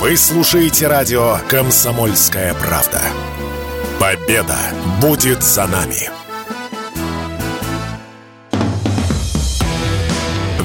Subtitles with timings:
[0.00, 3.02] Вы слушаете радио «Комсомольская правда».
[4.00, 4.56] Победа
[4.98, 6.08] будет за нами.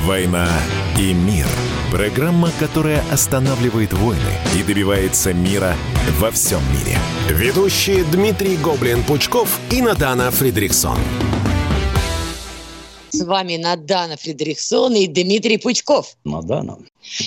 [0.06, 0.48] «Война
[0.98, 1.48] и мир»–
[1.92, 4.22] программа, которая останавливает войны
[4.58, 5.76] и добивается мира
[6.18, 6.98] во всем мире.
[7.28, 10.98] Ведущие Дмитрий Гоблин-Пучков и Надана Фридриксон.
[13.10, 16.16] С вами Надана Фредериксон и Дмитрий Пучков.
[16.24, 16.78] Надана.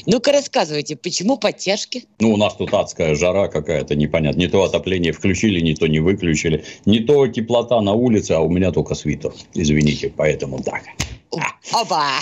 [0.07, 2.05] Ну-ка рассказывайте, почему подтяжки?
[2.19, 4.39] Ну, у нас тут адская жара какая-то, непонятно.
[4.39, 6.65] Не то отопление включили, не то не выключили.
[6.85, 9.33] Не то теплота на улице, а у меня только свитер.
[9.55, 10.83] Извините, поэтому так.
[11.73, 12.21] Опа!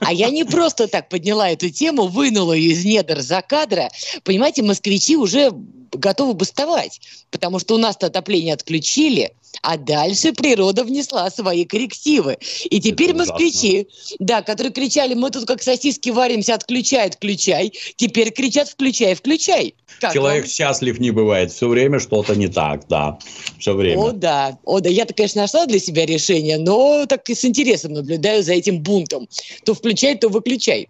[0.00, 3.90] А я не просто так подняла эту тему, вынула ее из недр за кадра.
[4.24, 5.50] Понимаете, москвичи уже
[5.92, 7.00] готовы бастовать,
[7.30, 12.38] потому что у нас-то отопление отключили, а дальше природа внесла свои коррективы.
[12.64, 13.88] И теперь Это москвичи,
[14.18, 19.74] да, которые кричали, мы тут как сосиски варимся, отключай, отключай, теперь кричат, включай, включай.
[20.00, 20.50] Как Человек вам?
[20.50, 23.18] счастлив не бывает, все время что-то не так, да,
[23.58, 24.00] все время.
[24.00, 27.92] О, да, о, да, я-то, конечно, нашла для себя решение, но так и с интересом
[27.92, 29.28] наблюдаю за этим бунтом.
[29.64, 30.88] То включай, то выключай.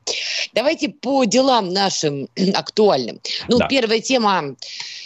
[0.54, 3.20] Давайте по делам нашим актуальным.
[3.48, 3.68] Ну, да.
[3.68, 4.54] первая тема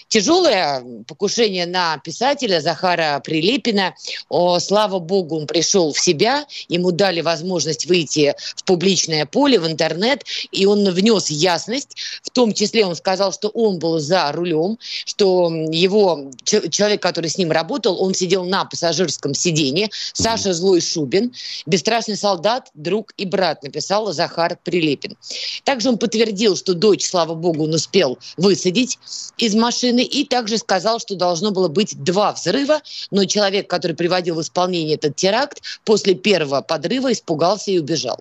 [0.08, 3.94] тяжелое покушение на писателя Захара Прилепина.
[4.28, 9.66] О, слава богу, он пришел в себя, ему дали возможность выйти в публичное поле, в
[9.66, 11.96] интернет, и он внес ясность.
[12.22, 17.38] В том числе он сказал, что он был за рулем, что его человек, который с
[17.38, 19.90] ним работал, он сидел на пассажирском сиденье.
[20.12, 21.32] Саша Злой Шубин,
[21.66, 25.16] бесстрашный солдат, друг и брат, написал Захар Прилепин.
[25.64, 28.98] Также он подтвердил, что дочь, слава богу, он успел высадить
[29.38, 32.80] из машины машины и также сказал, что должно было быть два взрыва,
[33.10, 38.18] но человек, который приводил в исполнение этот теракт, после первого подрыва испугался и убежал.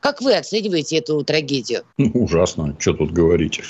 [0.00, 1.82] Как вы оцениваете эту трагедию?
[1.98, 3.60] Ну, ужасно, что тут говорить.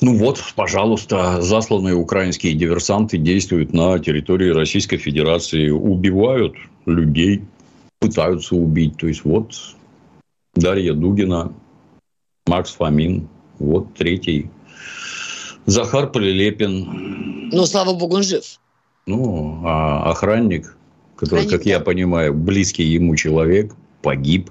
[0.00, 6.54] Ну вот, пожалуйста, засланные украинские диверсанты действуют на территории Российской Федерации, убивают
[6.84, 7.42] людей,
[8.00, 8.98] пытаются убить.
[8.98, 9.54] То есть вот
[10.54, 11.52] Дарья Дугина,
[12.46, 13.28] Макс Фомин,
[13.58, 14.50] вот третий
[15.66, 17.50] Захар Прилепин.
[17.52, 18.60] Ну, слава богу, он жив.
[19.06, 20.76] Ну, а охранник,
[21.16, 24.50] который, охранник, как я понимаю, близкий ему человек, погиб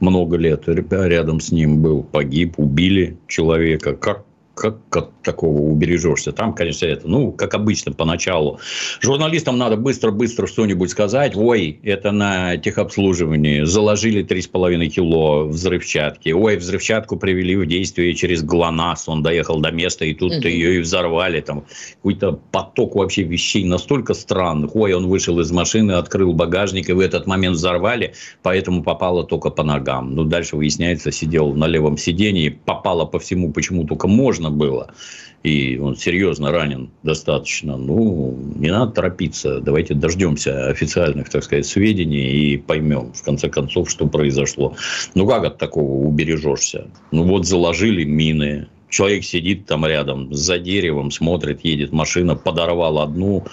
[0.00, 3.94] много лет рядом с ним был, погиб, убили человека.
[3.94, 4.24] Как
[4.54, 6.32] как от такого убережешься?
[6.32, 8.60] Там, конечно, это, ну, как обычно, поначалу.
[9.00, 11.36] Журналистам надо быстро-быстро что-нибудь сказать.
[11.36, 13.64] Ой, это на техобслуживании.
[13.64, 16.30] Заложили 3,5 кило взрывчатки.
[16.30, 19.08] Ой, взрывчатку привели в действие через ГЛОНАСС.
[19.08, 20.48] Он доехал до места, и тут угу.
[20.48, 21.40] ее и взорвали.
[21.40, 21.64] Там
[21.96, 24.76] какой-то поток вообще вещей настолько странных.
[24.76, 29.50] Ой, он вышел из машины, открыл багажник, и в этот момент взорвали, поэтому попало только
[29.50, 30.14] по ногам.
[30.14, 34.94] Ну, дальше выясняется, сидел на левом сидении, попало по всему, почему только можно можно было,
[35.42, 39.60] и он серьезно ранен достаточно, ну, не надо торопиться.
[39.60, 44.76] Давайте дождемся официальных, так сказать, сведений и поймем, в конце концов, что произошло.
[45.14, 46.88] Ну, как от такого убережешься?
[47.10, 53.46] Ну, вот заложили мины, человек сидит там рядом за деревом, смотрит, едет машина, подорвал одну,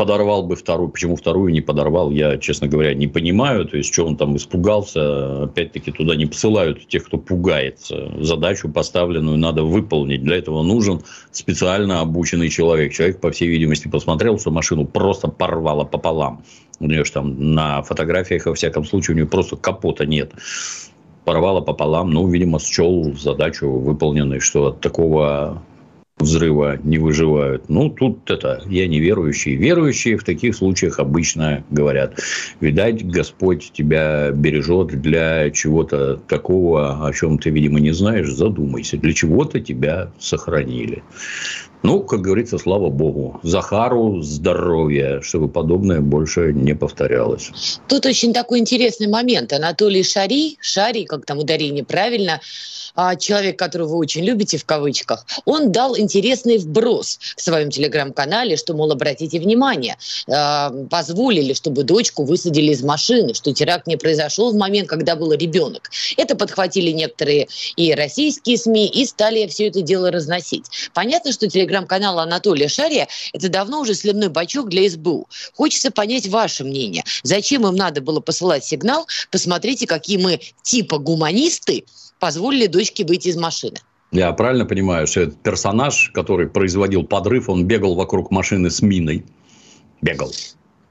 [0.00, 0.88] подорвал бы вторую.
[0.88, 3.66] Почему вторую не подорвал, я, честно говоря, не понимаю.
[3.66, 5.42] То есть, что он там испугался.
[5.42, 8.10] Опять-таки, туда не посылают тех, кто пугается.
[8.18, 10.22] Задачу поставленную надо выполнить.
[10.22, 11.02] Для этого нужен
[11.32, 12.94] специально обученный человек.
[12.94, 16.44] Человек, по всей видимости, посмотрел, что машину просто порвало пополам.
[16.78, 20.32] У нее же там на фотографиях, во всяком случае, у нее просто капота нет
[21.26, 25.62] порвало пополам, ну, видимо, счел задачу выполненной, что от такого
[26.20, 27.68] взрыва не выживают.
[27.68, 29.56] Ну, тут это, я не верующий.
[29.56, 32.18] Верующие в таких случаях обычно говорят,
[32.60, 38.96] видать, Господь тебя бережет для чего-то такого, о чем ты, видимо, не знаешь, задумайся.
[38.96, 41.02] Для чего-то тебя сохранили.
[41.82, 43.40] Ну, как говорится, слава богу.
[43.42, 47.80] Захару здоровья, чтобы подобное больше не повторялось.
[47.88, 49.52] Тут очень такой интересный момент.
[49.52, 52.40] Анатолий Шари, Шари, как там ударение правильно,
[52.94, 58.56] а, человек, которого вы очень любите в кавычках, он дал интересный вброс в своем телеграм-канале,
[58.56, 59.96] что, мол, обратите внимание,
[60.28, 65.32] а, позволили, чтобы дочку высадили из машины, что теракт не произошел в момент, когда был
[65.32, 65.90] ребенок.
[66.16, 70.66] Это подхватили некоторые и российские СМИ, и стали все это дело разносить.
[70.92, 75.28] Понятно, что телеграм-канал Анатолия Шария– это давно уже сливной бачок для СБУ.
[75.54, 77.04] Хочется понять ваше мнение.
[77.22, 79.06] Зачем им надо было посылать сигнал?
[79.30, 81.84] Посмотрите, какие мы типа гуманисты,
[82.18, 83.76] позволили дочке выйти из машины.
[84.10, 89.24] Я правильно понимаю, что этот персонаж, который производил подрыв, он бегал вокруг машины с миной.
[90.02, 90.32] Бегал.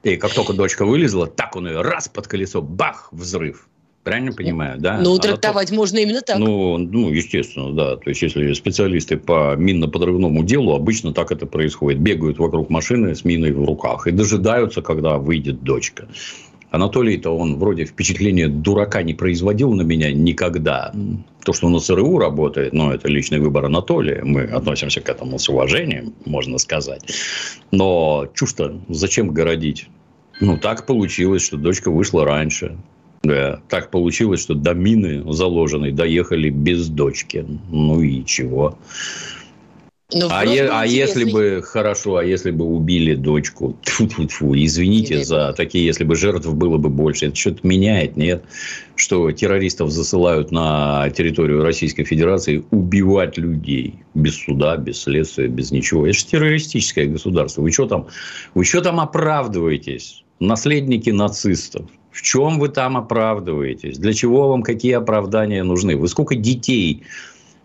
[0.02, 3.68] И как только дочка вылезла, так он ее раз под колесо, бах, взрыв.
[4.02, 4.98] Правильно понимаю, да?
[4.98, 6.38] Ну, трактовать а то, можно именно так.
[6.38, 7.96] Ну, ну, естественно, да.
[7.96, 12.00] То есть, если специалисты по минно-подрывному делу, обычно так это происходит.
[12.00, 16.08] Бегают вокруг машины с миной в руках и дожидаются, когда выйдет дочка.
[16.70, 20.94] Анатолий-то он вроде впечатление дурака не производил на меня никогда.
[21.44, 24.22] То, что он на ЦРУ работает, ну, это личный выбор Анатолия.
[24.24, 27.02] Мы относимся к этому с уважением, можно сказать.
[27.70, 29.88] Но чушь-то зачем городить?
[30.40, 32.78] Ну, так получилось, что дочка вышла раньше.
[33.22, 37.44] Да, так получилось, что до мины заложенной доехали без дочки.
[37.70, 38.78] Ну и чего?
[40.12, 44.26] Но ну, а, е, а если бы хорошо, а если бы убили дочку, тьфу -тьфу
[44.26, 45.22] -тьфу, извините Или...
[45.22, 48.42] за такие, если бы жертв было бы больше, это что-то меняет, нет?
[48.96, 56.06] Что террористов засылают на территорию Российской Федерации убивать людей без суда, без следствия, без ничего.
[56.06, 57.62] Это же террористическое государство.
[57.62, 58.08] Вы что там,
[58.54, 60.24] вы что там оправдываетесь?
[60.40, 61.86] Наследники нацистов.
[62.20, 63.96] В чем вы там оправдываетесь?
[63.96, 65.96] Для чего вам какие оправдания нужны?
[65.96, 67.04] Вы сколько детей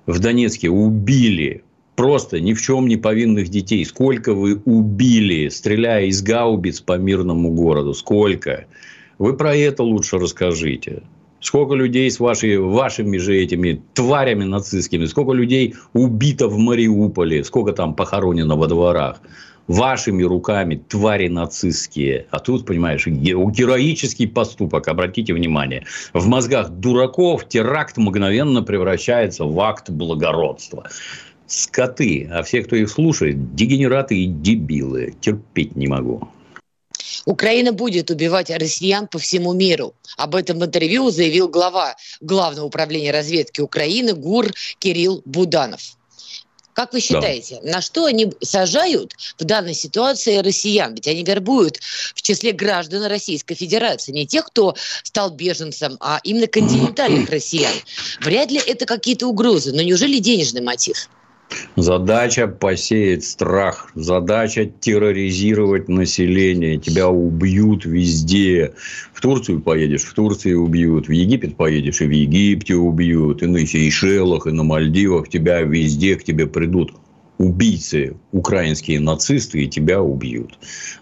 [0.05, 1.65] в Донецке убили
[1.97, 3.83] просто ни в чем не повинных детей.
[3.83, 7.93] Сколько вы убили, стреляя из гаубиц по мирному городу?
[7.93, 8.65] Сколько?
[9.17, 11.03] Вы про это лучше расскажите.
[11.41, 17.73] Сколько людей с вашей, вашими же этими тварями нацистскими, сколько людей убито в Мариуполе, сколько
[17.73, 19.19] там похоронено во дворах
[19.67, 22.27] вашими руками, твари нацистские.
[22.29, 25.85] А тут, понимаешь, героический поступок, обратите внимание.
[26.13, 30.89] В мозгах дураков теракт мгновенно превращается в акт благородства
[31.47, 35.15] скоты, а все, кто их слушает, дегенераты и дебилы.
[35.21, 36.27] Терпеть не могу.
[37.25, 39.93] Украина будет убивать россиян по всему миру.
[40.17, 45.97] Об этом в интервью заявил глава Главного управления разведки Украины ГУР Кирилл Буданов.
[46.75, 47.71] Как вы считаете, да.
[47.71, 50.93] на что они сажают в данной ситуации россиян?
[50.93, 51.79] Ведь они вербуют
[52.13, 54.11] в числе граждан Российской Федерации.
[54.11, 57.73] Не тех, кто стал беженцем, а именно континентальных россиян.
[58.19, 59.71] Вряд ли это какие-то угрозы.
[59.71, 61.09] Но неужели денежный мотив?
[61.75, 66.77] Задача посеять страх, задача терроризировать население.
[66.77, 68.73] Тебя убьют везде.
[69.13, 71.07] В Турцию поедешь, в Турции убьют.
[71.07, 73.43] В Египет поедешь, и в Египте убьют.
[73.43, 75.27] И на Сейшелах, и на Мальдивах.
[75.27, 76.93] Тебя везде к тебе придут
[77.37, 80.57] убийцы, украинские нацисты, и тебя убьют.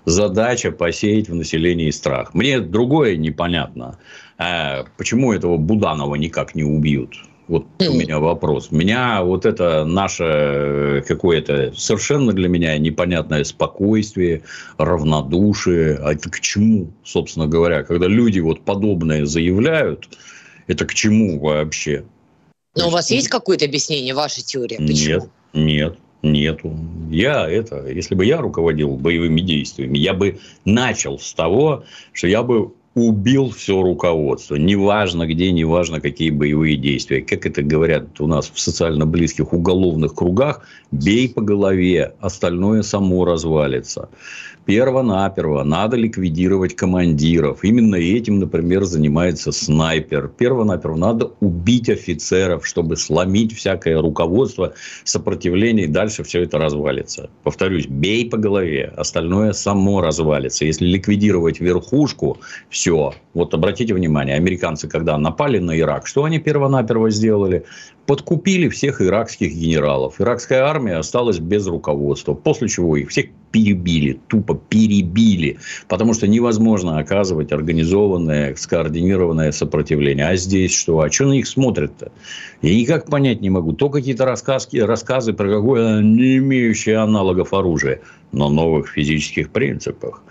[0.05, 2.33] Задача посеять в населении страх.
[2.33, 3.99] Мне другое непонятно.
[4.37, 7.15] А почему этого Буданова никак не убьют?
[7.47, 8.71] Вот у меня вопрос.
[8.71, 14.43] Меня вот это наше э, какое-то совершенно для меня непонятное спокойствие,
[14.77, 15.97] равнодушие.
[15.97, 17.83] А это к чему, собственно говоря?
[17.83, 20.07] Когда люди вот подобное заявляют,
[20.67, 22.05] это к чему вообще?
[22.75, 24.77] Но у вас есть какое-то объяснение, ваша теория?
[24.77, 25.29] Почему?
[25.53, 25.97] Нет, нет.
[26.23, 26.73] Нету.
[27.11, 32.43] Я это, если бы я руководил боевыми действиями, я бы начал с того, что я
[32.43, 34.55] бы убил все руководство.
[34.55, 37.21] Неважно где, неважно какие боевые действия.
[37.21, 40.61] Как это говорят у нас в социально близких уголовных кругах,
[40.91, 44.09] бей по голове, остальное само развалится.
[44.65, 47.63] Перво-наперво надо ликвидировать командиров.
[47.63, 50.29] Именно этим, например, занимается снайпер.
[50.29, 54.73] Перво-наперво надо убить офицеров, чтобы сломить всякое руководство,
[55.03, 57.29] сопротивление, и дальше все это развалится.
[57.43, 60.63] Повторюсь, бей по голове, остальное само развалится.
[60.63, 62.37] Если ликвидировать верхушку,
[62.69, 63.13] все.
[63.33, 67.65] Вот обратите внимание, американцы, когда напали на Ирак, что они перво-наперво сделали?
[68.05, 70.19] подкупили всех иракских генералов.
[70.19, 75.57] Иракская армия осталась без руководства, после чего их всех перебили, тупо перебили,
[75.87, 80.27] потому что невозможно оказывать организованное, скоординированное сопротивление.
[80.27, 80.99] А здесь что?
[80.99, 82.11] А что на них смотрят-то?
[82.63, 83.71] Я никак понять не могу.
[83.73, 90.23] То какие-то рассказки, рассказы про какое не имеющее аналогов оружие, но новых физических принципах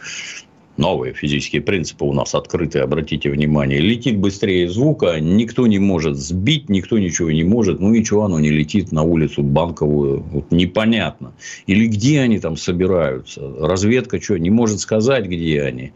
[0.83, 3.79] новые физические принципы у нас открыты, обратите внимание.
[3.79, 7.79] Летит быстрее звука, никто не может сбить, никто ничего не может.
[7.81, 10.25] Ну, ничего, оно не летит на улицу Банковую.
[10.33, 11.33] Вот непонятно.
[11.69, 13.41] Или где они там собираются?
[13.61, 15.93] Разведка что, не может сказать, где они?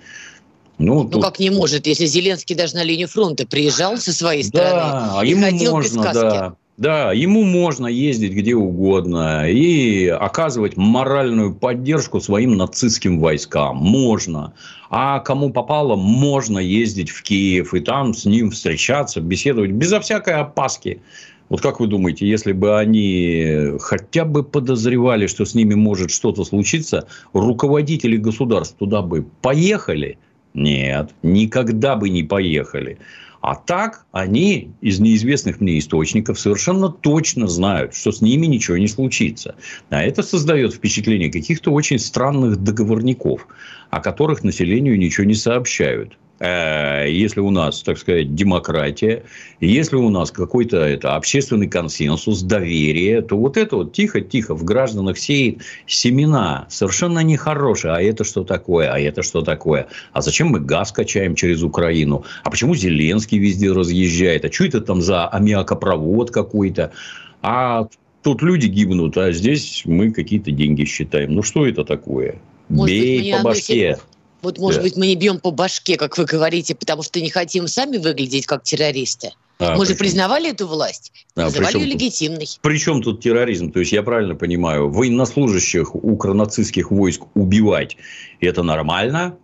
[0.79, 1.23] Ну, ну тут...
[1.23, 5.31] как не может, если Зеленский даже на линию фронта приезжал со своей стороны да, и
[5.31, 6.21] ему ходил можно, без каски.
[6.21, 6.57] Да.
[6.77, 13.79] Да, ему можно ездить где угодно и оказывать моральную поддержку своим нацистским войскам.
[13.79, 14.53] Можно.
[14.91, 20.35] А кому попало, можно ездить в Киев и там с ним встречаться, беседовать безо всякой
[20.35, 21.01] опаски.
[21.49, 26.45] Вот как вы думаете, если бы они хотя бы подозревали, что с ними может что-то
[26.45, 30.19] случиться, руководители государств туда бы поехали?
[30.53, 32.99] Нет, никогда бы не поехали.
[33.47, 38.89] А так они из неизвестных мне источников совершенно точно знают, что с ними ничего не
[38.89, 39.55] случится.
[39.89, 43.47] А это создает впечатление каких-то очень странных договорников,
[43.91, 46.19] о которых населению ничего не сообщают.
[46.39, 49.25] Э, если у нас, так сказать, демократия,
[49.61, 55.19] если у нас какой-то это общественный консенсус, доверие, то вот это вот тихо-тихо в гражданах
[55.19, 57.95] сеет семена совершенно нехорошие.
[57.95, 58.93] А это что такое?
[58.93, 59.89] А это что такое?
[60.13, 62.25] А зачем мы газ качаем через Украину?
[62.45, 64.45] А почему Зеленский везде разъезжает?
[64.45, 66.93] А что это там за аммиакопровод какой-то?
[67.41, 67.89] А
[68.23, 71.33] тут люди гибнут, а здесь мы какие-то деньги считаем.
[71.33, 72.41] Ну, что это такое?
[72.69, 73.99] Может Бей быть, по башке.
[74.47, 74.83] Вот, может да.
[74.85, 78.47] быть, мы не бьем по башке, как вы говорите, потому что не хотим сами выглядеть
[78.47, 79.33] как террористы.
[79.59, 82.47] А, мы же признавали эту власть, а, называли ее легитимной.
[82.63, 83.73] Причем тут терроризм?
[83.73, 87.97] То есть, я правильно понимаю, военнослужащих укронацистских войск убивать–
[88.41, 89.37] это нормально,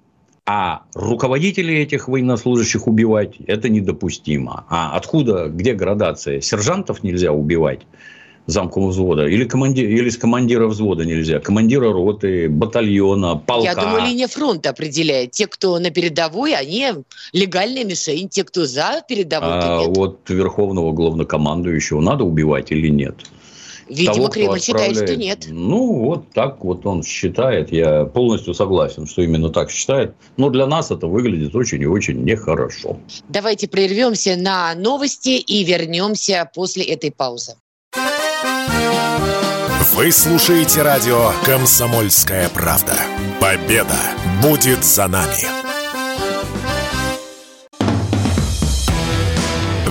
[0.47, 4.67] а руководителей этих военнослужащих убивать– это недопустимо.
[4.71, 6.41] А откуда, где градация?
[6.41, 7.81] Сержантов нельзя убивать
[8.47, 9.27] замком взвода?
[9.27, 9.81] Или, команди...
[9.81, 11.41] или с командира взвода нельзя?
[11.41, 13.71] Командира роты, батальона, полка?
[13.71, 15.33] Я думаю, линия фронта определяет.
[15.33, 16.89] Те, кто на передовой, они
[17.33, 18.29] легальная мишень.
[18.29, 19.97] Те, кто за передовой, а нет.
[19.97, 23.17] вот верховного главнокомандующего надо убивать или нет?
[23.89, 25.47] Видимо, того, Кремль считает, что нет.
[25.51, 27.73] Ну, вот так вот он считает.
[27.73, 30.15] Я полностью согласен, что именно так считает.
[30.37, 32.99] Но для нас это выглядит очень и очень нехорошо.
[33.29, 37.57] Давайте прервемся на новости и вернемся после этой паузы.
[39.95, 42.95] Вы слушаете радио «Комсомольская правда».
[43.43, 43.99] Победа
[44.41, 45.47] будет за нами.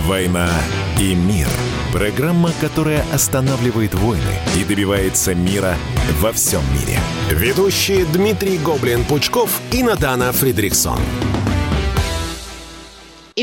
[0.07, 0.49] «Война
[0.99, 1.47] и мир»–
[1.93, 5.75] программа, которая останавливает войны и добивается мира
[6.19, 6.99] во всем мире.
[7.29, 10.99] Ведущие Дмитрий Гоблин-Пучков и Надана Фридриксон.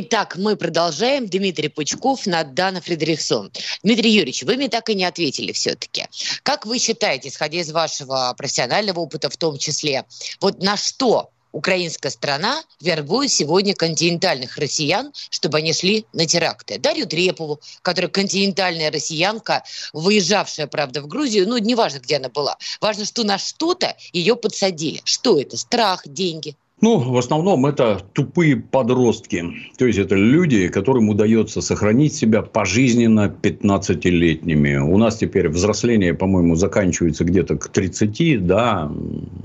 [0.00, 1.26] Итак, мы продолжаем.
[1.26, 3.50] Дмитрий Пучков, Надана Фредериксон.
[3.82, 6.06] Дмитрий Юрьевич, вы мне так и не ответили все-таки.
[6.44, 10.04] Как вы считаете, исходя из вашего профессионального опыта в том числе,
[10.40, 16.78] вот на что украинская страна вербует сегодня континентальных россиян, чтобы они шли на теракты.
[16.78, 22.56] Дарью Трепову, которая континентальная россиянка, выезжавшая, правда, в Грузию, ну, неважно, где она была.
[22.80, 25.00] Важно, что на что-то ее подсадили.
[25.02, 25.56] Что это?
[25.56, 29.44] Страх, деньги– ну, в основном это тупые подростки.
[29.76, 34.76] То есть, это люди, которым удается сохранить себя пожизненно 15-летними.
[34.76, 38.90] У нас теперь взросление, по-моему, заканчивается где-то к 30, да.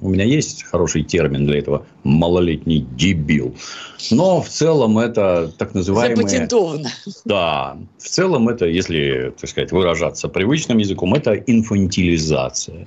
[0.01, 3.55] У меня есть хороший термин для этого– малолетний дебил.
[4.11, 6.15] Но в целом это так называемые...
[6.17, 6.89] Запатентовано.
[7.25, 7.77] Да.
[7.97, 12.85] В целом это, если, так сказать, выражаться привычным языком, это инфантилизация.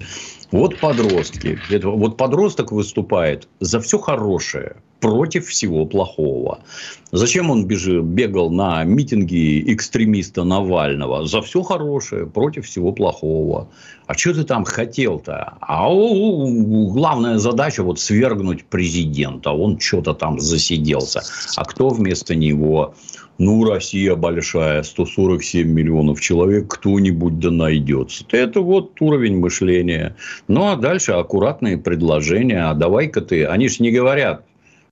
[0.52, 1.58] Вот подростки.
[1.70, 6.60] Это, вот подросток выступает за все хорошее, против всего плохого.
[7.12, 11.26] Зачем он бежал, бегал на митинги экстремиста Навального?
[11.26, 13.68] За все хорошее, против всего плохого.
[14.06, 15.54] А что ты там хотел-то?
[15.60, 19.50] А главная задача вот свергнуть президента.
[19.50, 21.22] Он что-то там засиделся.
[21.56, 22.94] А кто вместо него?
[23.38, 28.24] ну, Россия большая, 147 миллионов человек, кто-нибудь да найдется.
[28.30, 30.16] Это вот уровень мышления.
[30.48, 32.70] Ну, а дальше аккуратные предложения.
[32.70, 33.44] А давай-ка ты...
[33.44, 34.45] Они же не говорят,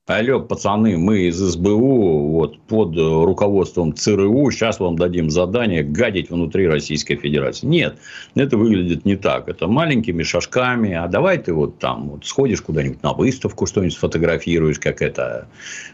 [0.07, 6.67] алло, пацаны, мы из СБУ вот, под руководством ЦРУ сейчас вам дадим задание гадить внутри
[6.67, 7.65] Российской Федерации.
[7.65, 7.97] Нет,
[8.35, 9.49] это выглядит не так.
[9.49, 10.93] Это маленькими шажками.
[10.93, 15.47] А давай ты вот там вот сходишь куда-нибудь на выставку, что-нибудь сфотографируешь, как это,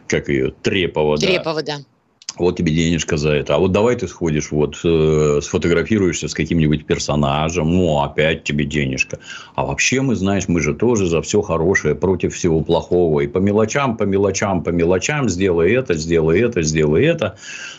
[0.07, 1.17] как ее, Трепова.
[1.17, 1.77] Трепова, да.
[1.77, 1.83] да
[2.37, 3.55] вот тебе денежка за это.
[3.55, 9.19] А вот давай ты сходишь, вот э, сфотографируешься с каким-нибудь персонажем, ну, опять тебе денежка.
[9.55, 13.21] А вообще мы, знаешь, мы же тоже за все хорошее против всего плохого.
[13.21, 17.37] И по мелочам, по мелочам, по мелочам сделай это, сделай это, сделай это.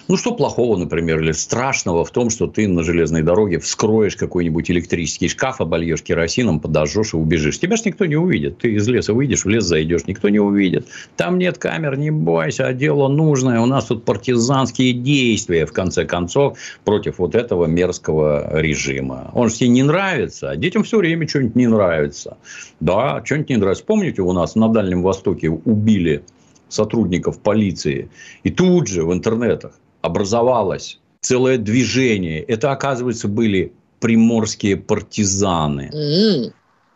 [0.09, 4.71] Ну, что плохого, например, или страшного в том, что ты на железной дороге вскроешь какой-нибудь
[4.71, 7.59] электрический шкаф, обольешь керосином, подожжешь и убежишь.
[7.59, 8.59] Тебя же никто не увидит.
[8.59, 10.87] Ты из леса выйдешь, в лес зайдешь, никто не увидит.
[11.17, 13.61] Там нет камер, не бойся, а дело нужное.
[13.61, 14.05] У нас тут
[14.43, 19.31] партизанские действия, в конце концов, против вот этого мерзкого режима.
[19.35, 22.37] Он же тебе не нравится, а детям все время что-нибудь не нравится.
[22.81, 23.85] Да, что-нибудь не нравится.
[23.85, 26.23] Помните, у нас на Дальнем Востоке убили
[26.69, 28.09] сотрудников полиции.
[28.45, 32.41] И тут же в интернетах образовалось целое движение.
[32.41, 35.91] Это, оказывается, были приморские партизаны.
[35.95, 36.53] Mm-hmm.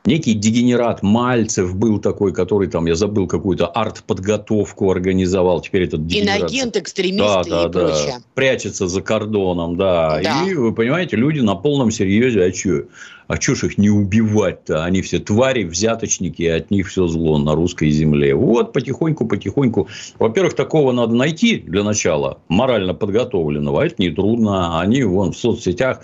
[0.07, 5.61] Некий дегенерат Мальцев был такой, который там, я забыл, какую-то арт-подготовку организовал.
[5.61, 6.41] Теперь этот дегенерат...
[6.43, 7.69] Инагент, экстремист да, да, и да.
[7.69, 8.19] прочее.
[8.35, 10.21] Прячется за кордоном, да.
[10.23, 10.49] да.
[10.49, 12.85] И, вы понимаете, люди на полном серьезе, а что?
[13.29, 14.85] А что ж их не убивать-то?
[14.85, 18.35] Они все твари, взяточники, и от них все зло на русской земле.
[18.37, 19.89] Вот потихоньку, потихоньку.
[20.21, 23.83] Во-первых, такого надо найти для начала, морально подготовленного.
[23.83, 24.81] А это нетрудно.
[24.81, 26.03] Они вон в соцсетях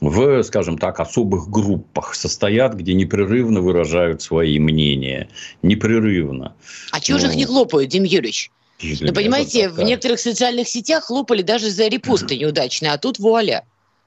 [0.00, 5.28] в, скажем так, особых группах состоят, где непрерывно выражают свои мнения.
[5.62, 6.54] Непрерывно.
[6.90, 8.50] А чего же их не хлопают, Дим Юрьевич?
[8.82, 13.64] Ну, понимаете, в некоторых социальных сетях лопали даже за репосты неудачные, а тут вуаля.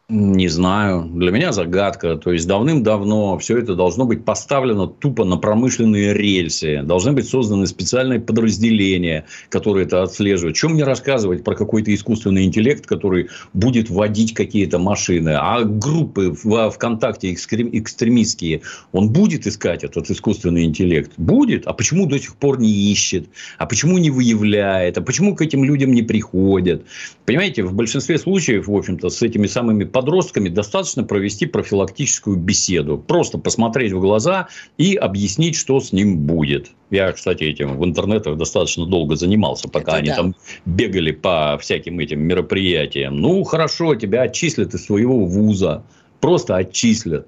[0.09, 1.09] Не знаю.
[1.13, 2.17] Для меня загадка.
[2.17, 6.81] То есть, давным-давно все это должно быть поставлено тупо на промышленные рельсы.
[6.83, 10.57] Должны быть созданы специальные подразделения, которые это отслеживают.
[10.57, 15.37] Чем мне рассказывать про какой-то искусственный интеллект, который будет вводить какие-то машины?
[15.39, 21.13] А группы в ВКонтакте экстремистские, он будет искать этот искусственный интеллект?
[21.15, 21.65] Будет.
[21.65, 23.29] А почему до сих пор не ищет?
[23.57, 24.97] А почему не выявляет?
[24.97, 26.83] А почему к этим людям не приходят?
[27.25, 32.97] Понимаете, в большинстве случаев, в общем-то, с этими самыми подростками достаточно провести профилактическую беседу.
[32.97, 36.71] Просто посмотреть в глаза и объяснить, что с ним будет.
[36.89, 40.15] Я, кстати, этим в интернетах достаточно долго занимался, пока Это они да.
[40.15, 40.35] там
[40.65, 43.15] бегали по всяким этим мероприятиям.
[43.15, 45.83] Ну, хорошо, тебя отчислят из своего вуза.
[46.19, 47.27] Просто отчислят.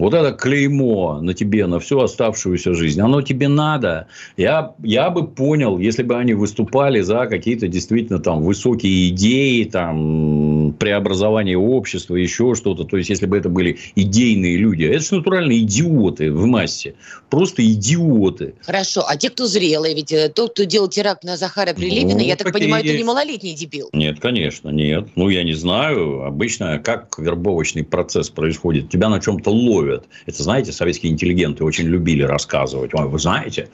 [0.00, 4.06] Вот это клеймо на тебе на всю оставшуюся жизнь, оно тебе надо.
[4.38, 10.72] Я, я бы понял, если бы они выступали за какие-то действительно там высокие идеи, там
[10.78, 12.84] преобразование общества, еще что-то.
[12.84, 14.84] То есть, если бы это были идейные люди.
[14.84, 16.94] Это же натурально идиоты в массе.
[17.28, 18.54] Просто идиоты.
[18.62, 19.04] Хорошо.
[19.06, 22.36] А те, кто зрелые, ведь э, тот, кто делал теракт на Захара Прилепина, ну, я
[22.36, 23.90] так понимаю, это не малолетний дебил.
[23.92, 25.08] Нет, конечно, нет.
[25.14, 26.24] Ну, я не знаю.
[26.24, 28.88] Обычно как вербовочный процесс происходит?
[28.88, 30.08] Тебя на чем-то ловят ловят.
[30.26, 32.94] Это, знаете, советские интеллигенты очень любили рассказывать.
[32.94, 33.68] Ой, вы знаете,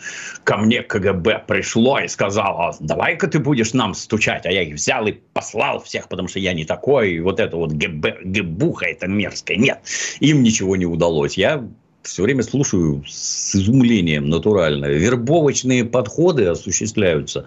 [0.44, 4.46] ко мне КГБ пришло и сказало, давай-ка ты будешь нам стучать.
[4.46, 7.14] А я их взял и послал всех, потому что я не такой.
[7.14, 9.56] И вот это вот ГБ, ГБуха, это мерзкое.
[9.56, 9.80] Нет,
[10.20, 11.36] им ничего не удалось.
[11.36, 11.64] Я
[12.02, 14.86] все время слушаю с изумлением натурально.
[14.86, 17.46] Вербовочные подходы осуществляются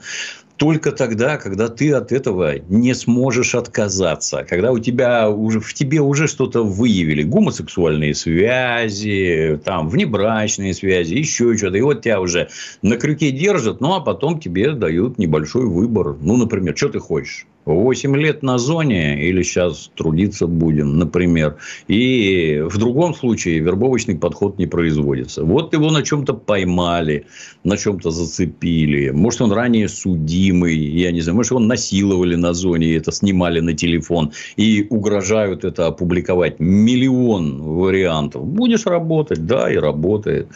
[0.59, 6.01] только тогда, когда ты от этого не сможешь отказаться, когда у тебя уже в тебе
[6.01, 12.49] уже что-то выявили, гомосексуальные связи, там внебрачные связи, еще что-то, и вот тебя уже
[12.81, 17.47] на крюке держат, ну а потом тебе дают небольшой выбор, ну, например, что ты хочешь?
[17.73, 21.58] 8 лет на зоне или сейчас трудиться будем, например.
[21.88, 25.43] И в другом случае вербовочный подход не производится.
[25.43, 27.25] Вот его на чем-то поймали,
[27.63, 29.10] на чем-то зацепили.
[29.12, 31.38] Может, он ранее судимый, я не знаю.
[31.38, 34.32] Может, его насиловали на зоне, и это снимали на телефон.
[34.58, 36.60] И угрожают это опубликовать.
[36.60, 38.45] Миллион вариантов.
[38.45, 40.47] Будешь работать, да, и работает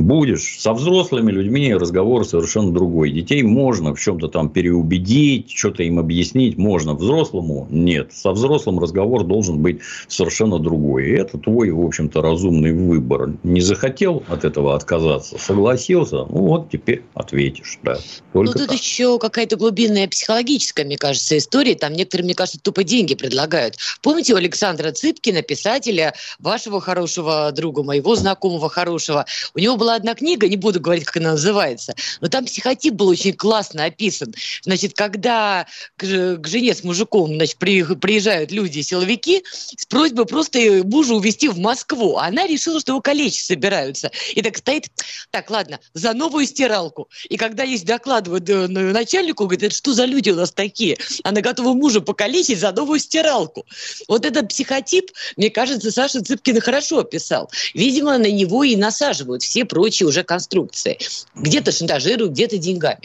[0.00, 0.56] будешь.
[0.58, 3.10] Со взрослыми людьми разговор совершенно другой.
[3.10, 6.94] Детей можно в чем-то там переубедить, что-то им объяснить можно.
[6.94, 8.12] Взрослому нет.
[8.12, 11.06] Со взрослым разговор должен быть совершенно другой.
[11.06, 13.32] И это твой, в общем-то, разумный выбор.
[13.42, 17.78] Не захотел от этого отказаться, согласился, ну вот теперь ответишь.
[17.82, 17.98] Да.
[18.32, 18.78] Только ну, тут так.
[18.78, 21.74] еще какая-то глубинная психологическая, мне кажется, история.
[21.74, 23.76] Там некоторые, мне кажется, тупо деньги предлагают.
[24.02, 29.96] Помните у Александра Цыпкина, писателя, вашего хорошего друга, моего знакомого хорошего, у него была была
[29.96, 34.32] одна книга, не буду говорить, как она называется, но там психотип был очень классно описан.
[34.62, 39.42] Значит, когда к, к жене с мужиком значит, при, приезжают люди, силовики,
[39.76, 42.16] с просьбой просто мужа увезти в Москву.
[42.16, 44.10] А она решила, что его калечить собираются.
[44.34, 44.86] И так стоит,
[45.30, 47.08] так, ладно, за новую стиралку.
[47.28, 50.98] И когда есть докладывают э, начальнику, говорит, что за люди у нас такие?
[51.24, 53.66] Она готова мужа покалечить за новую стиралку.
[54.06, 57.50] Вот этот психотип, мне кажется, Саша Цыпкина хорошо описал.
[57.74, 60.98] Видимо, на него и насаживают все прочие прочие уже конструкции.
[61.34, 63.00] Где-то шантажируют, где-то деньгами.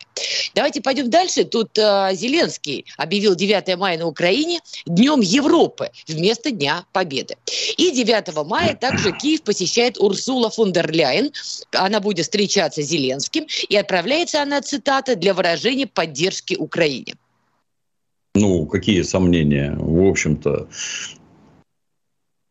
[0.55, 1.45] Давайте пойдем дальше.
[1.45, 7.37] Тут э, Зеленский объявил 9 мая на Украине Днем Европы вместо Дня Победы.
[7.77, 11.31] И 9 мая также Киев посещает Урсула фон дер Ляйен.
[11.71, 13.47] Она будет встречаться с Зеленским.
[13.69, 17.13] И отправляется она, цитата, для выражения поддержки Украине.
[18.35, 19.73] Ну, какие сомнения?
[19.79, 20.67] В общем-то,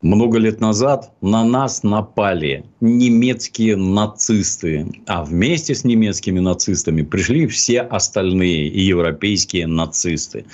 [0.04, 7.80] много лет назад на нас напали немецкие нацисты, а вместе с немецкими нацистами пришли все
[7.80, 10.44] остальные европейские нацисты.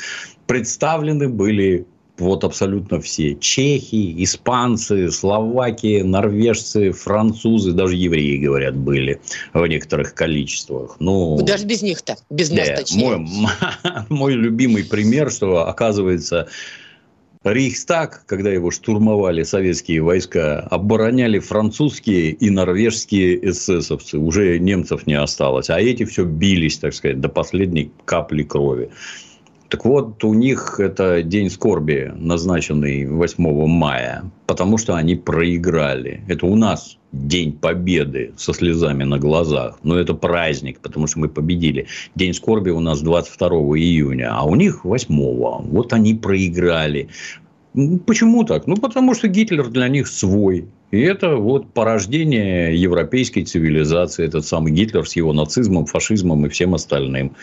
[0.46, 1.84] Представлены были
[2.16, 3.34] вот абсолютно все.
[3.34, 9.20] Чехи, испанцы, словаки, норвежцы, французы, даже евреи, говорят, были
[9.52, 10.96] в некоторых количествах.
[11.00, 13.16] Ну, даже без них-то, без нас да, точнее.
[13.16, 13.50] Мой,
[14.08, 16.48] мой любимый пример, что оказывается
[17.42, 24.18] Рейхстаг, когда его штурмовали советские войска, обороняли французские и норвежские эсэсовцы.
[24.18, 25.70] Уже немцев не осталось.
[25.70, 28.90] А эти все бились, так сказать, до последней капли крови.
[29.70, 36.22] Так вот, у них это день скорби, назначенный 8 мая, потому что они проиграли.
[36.28, 39.78] Это у нас день победы со слезами на глазах.
[39.82, 41.86] Но это праздник, потому что мы победили.
[42.14, 45.06] День скорби у нас 22 июня, а у них 8.
[45.70, 47.08] Вот они проиграли.
[48.06, 48.66] Почему так?
[48.66, 50.66] Ну, потому что Гитлер для них свой.
[50.90, 56.74] И это вот порождение европейской цивилизации, этот самый Гитлер с его нацизмом, фашизмом и всем
[56.74, 57.36] остальным.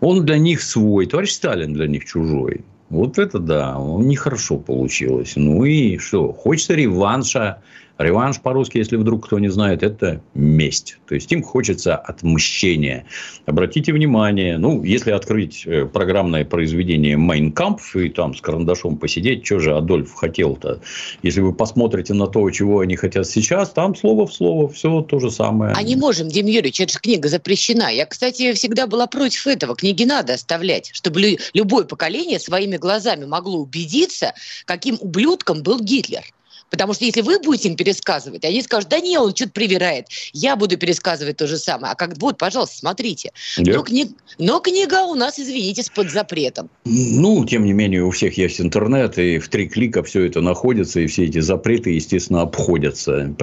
[0.00, 2.62] Он для них свой, товарищ Сталин для них чужой.
[2.90, 5.34] Вот это да, нехорошо получилось.
[5.36, 7.62] Ну и что, хочется реванша,
[8.00, 10.96] Реванш по-русски, если вдруг кто не знает, это месть.
[11.06, 13.04] То есть им хочется отмщения.
[13.44, 19.58] Обратите внимание, ну, если открыть э, программное произведение «Майнкампф» и там с карандашом посидеть, что
[19.58, 20.80] же Адольф хотел-то?
[21.22, 25.18] Если вы посмотрите на то, чего они хотят сейчас, там слово в слово все то
[25.18, 25.74] же самое.
[25.76, 27.92] А не можем, Дим Юрьевич, эта же книга запрещена.
[27.92, 29.76] Я, кстати, всегда была против этого.
[29.76, 34.32] Книги надо оставлять, чтобы любое поколение своими глазами могло убедиться,
[34.64, 36.22] каким ублюдком был Гитлер.
[36.70, 40.06] Потому что если вы будете им пересказывать, они скажут, да не, он что-то привирает.
[40.32, 41.92] Я буду пересказывать то же самое.
[41.92, 43.32] А как вот, пожалуйста, смотрите.
[43.58, 43.74] Да.
[43.74, 44.10] Но, кни...
[44.38, 46.70] Но книга у нас, извините, под запретом.
[46.84, 51.00] Ну, тем не менее, у всех есть интернет, и в три клика все это находится,
[51.00, 53.34] и все эти запреты, естественно, обходятся.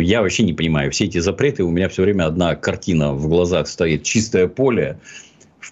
[0.00, 3.66] Я вообще не понимаю, все эти запреты, у меня все время одна картина в глазах
[3.66, 4.04] стоит.
[4.04, 5.00] Чистое поле,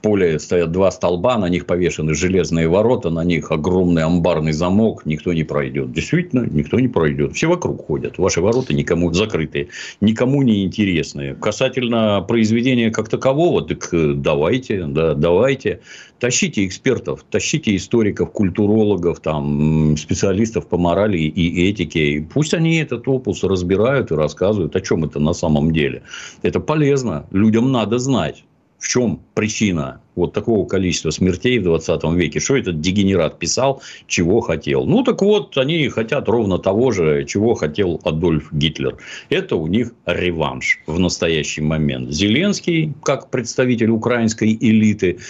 [0.03, 5.33] поле стоят два столба, на них повешены железные ворота, на них огромный амбарный замок, никто
[5.33, 5.93] не пройдет.
[5.93, 7.35] Действительно, никто не пройдет.
[7.35, 8.19] Все вокруг ходят.
[8.19, 9.69] Ваши ворота никому закрытые,
[10.01, 11.35] никому не интересные.
[11.35, 15.81] Касательно произведения как такового, так э, давайте, да, давайте.
[16.19, 22.25] Тащите экспертов, тащите историков, культурологов, там, специалистов по морали и этике.
[22.33, 26.03] Пусть они этот опус разбирают и рассказывают, о чем это на самом деле.
[26.43, 27.27] Это полезно.
[27.33, 28.45] Людям надо знать
[28.83, 32.41] в чем причина вот такого количества смертей в 20 веке?
[32.41, 34.87] Что этот дегенерат писал, чего хотел?
[34.87, 38.99] Ну, так вот, они хотят ровно того же, чего хотел Адольф Гитлер.
[39.31, 42.11] Это у них реванш в настоящий момент.
[42.11, 45.21] Зеленский, как представитель украинской элиты,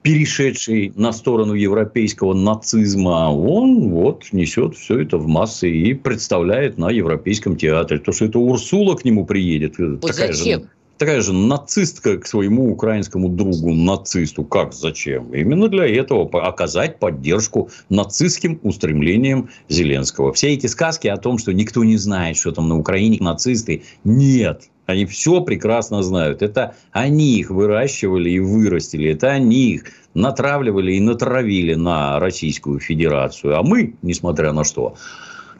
[0.00, 6.90] перешедший на сторону европейского нацизма, он вот несет все это в массы и представляет на
[6.90, 8.00] Европейском театре.
[8.00, 9.74] То, что это Урсула к нему приедет.
[9.78, 10.62] Вот такая зачем?
[10.62, 14.44] Же такая же нацистка к своему украинскому другу нацисту.
[14.44, 15.34] Как, зачем?
[15.34, 20.32] Именно для этого оказать поддержку нацистским устремлениям Зеленского.
[20.32, 24.68] Все эти сказки о том, что никто не знает, что там на Украине нацисты, нет.
[24.86, 26.42] Они все прекрасно знают.
[26.42, 29.10] Это они их выращивали и вырастили.
[29.10, 33.58] Это они их натравливали и натравили на Российскую Федерацию.
[33.58, 34.94] А мы, несмотря на что,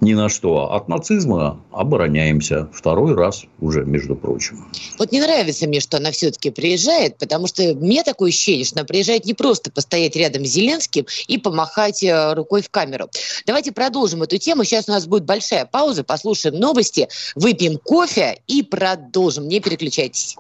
[0.01, 0.73] ни на что.
[0.73, 2.69] От нацизма обороняемся.
[2.73, 4.67] Второй раз уже, между прочим.
[4.99, 8.87] Вот не нравится мне, что она все-таки приезжает, потому что мне такое ощущение, что она
[8.87, 13.09] приезжает не просто постоять рядом с Зеленским и помахать э, рукой в камеру.
[13.47, 14.65] Давайте продолжим эту тему.
[14.65, 19.49] Сейчас у нас будет большая пауза, послушаем новости, выпьем кофе и продолжим.
[19.49, 20.37] Не переключайтесь.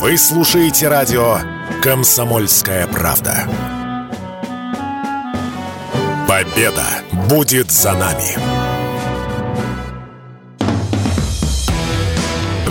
[0.00, 3.48] Вы слушаете радио «Комсомольская правда».
[6.26, 6.84] Победа
[7.30, 8.36] будет за нами.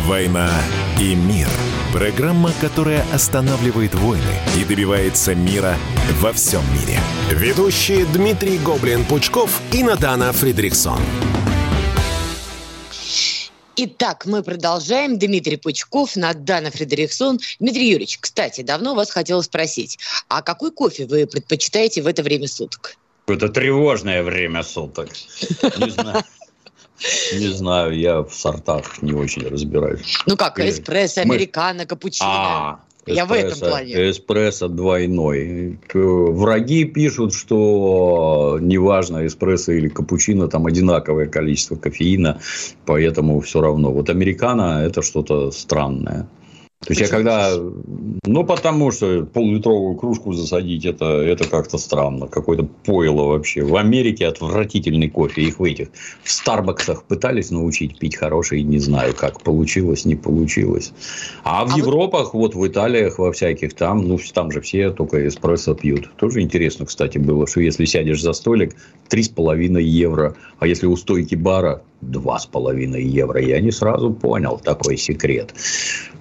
[0.05, 0.49] «Война
[0.99, 1.47] и мир»–
[1.93, 4.23] программа, которая останавливает войны
[4.57, 5.75] и добивается мира
[6.19, 6.99] во всем мире.
[7.31, 10.99] Ведущие Дмитрий Гоблин-Пучков и Надана Фридриксон.
[13.79, 15.19] Итак, мы продолжаем.
[15.19, 17.39] Дмитрий Пучков, Надана Фредериксон.
[17.59, 22.47] Дмитрий Юрьевич, кстати, давно вас хотела спросить, а какой кофе вы предпочитаете в это время
[22.47, 22.95] суток?
[23.27, 25.09] Это тревожное время суток.
[25.77, 26.23] Не знаю.
[27.33, 30.17] Не знаю, я в сортах не очень разбираюсь.
[30.25, 32.79] Ну как, эспрессо, американо, капучино.
[33.07, 33.93] Я в этом плане.
[34.11, 35.79] Эспрессо двойной.
[35.93, 42.39] Враги пишут, что неважно, эспрессо или капучино, там одинаковое количество кофеина,
[42.85, 43.91] поэтому все равно.
[43.91, 46.27] Вот американо– это что-то странное.
[46.85, 47.53] То есть я когда,
[48.23, 53.63] ну потому что пол-литровую кружку засадить, это, это как-то странно, какое-то пойло вообще.
[53.63, 55.87] В Америке отвратительный кофе, их в этих,
[56.21, 60.93] в Старбаксах пытались научить пить хороший, не знаю, как получилось, не получилось.
[61.43, 62.53] А в а Европах, вот...
[62.53, 66.11] вот в Италиях, во всяких там, ну там же все только эспрессо пьют.
[66.17, 68.75] Тоже интересно, кстати, было, что если сядешь за столик,
[69.09, 73.41] три с половиной евро, а если у стойки бара, два с половиной евро.
[73.41, 75.53] Я не сразу понял такой секрет.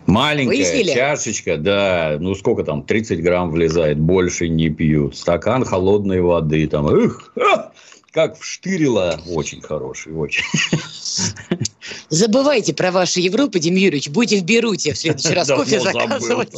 [0.07, 0.95] Маленькая Выяснили?
[0.95, 5.17] чашечка, да, ну сколько там, 30 грамм влезает, больше не пьют.
[5.17, 7.73] Стакан холодной воды, там, эх, а,
[8.13, 10.45] как вштырило, очень хороший, очень.
[12.09, 14.09] Забывайте про вашу Европу, Дим Юрьевич.
[14.09, 16.53] Будете в Беруте в следующий раз кофе заказывать.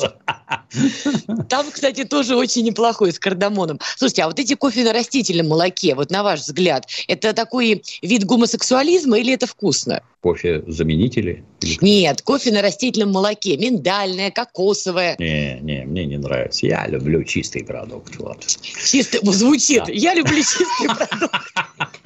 [1.48, 3.80] Там, кстати, тоже очень неплохой с кардамоном.
[3.96, 8.24] Слушайте, а вот эти кофе на растительном молоке, вот на ваш взгляд, это такой вид
[8.24, 10.02] гомосексуализма или это вкусно?
[10.20, 11.44] Кофе-заменители?
[11.80, 13.56] Нет, кофе на растительном молоке.
[13.56, 15.16] Миндальное, кокосовое.
[15.18, 16.66] Не, не, мне не нравится.
[16.66, 18.16] Я люблю чистый продукт.
[18.16, 18.44] Вот.
[18.84, 19.84] Чистый, звучит.
[19.86, 19.92] Да.
[19.92, 21.34] Я люблю чистый продукт.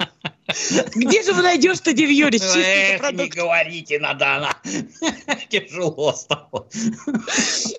[0.95, 2.41] Где же вы найдешь-то Девьюрич?
[2.41, 4.53] Эх, не говорите, Надана.
[5.49, 6.67] Тяжело стало.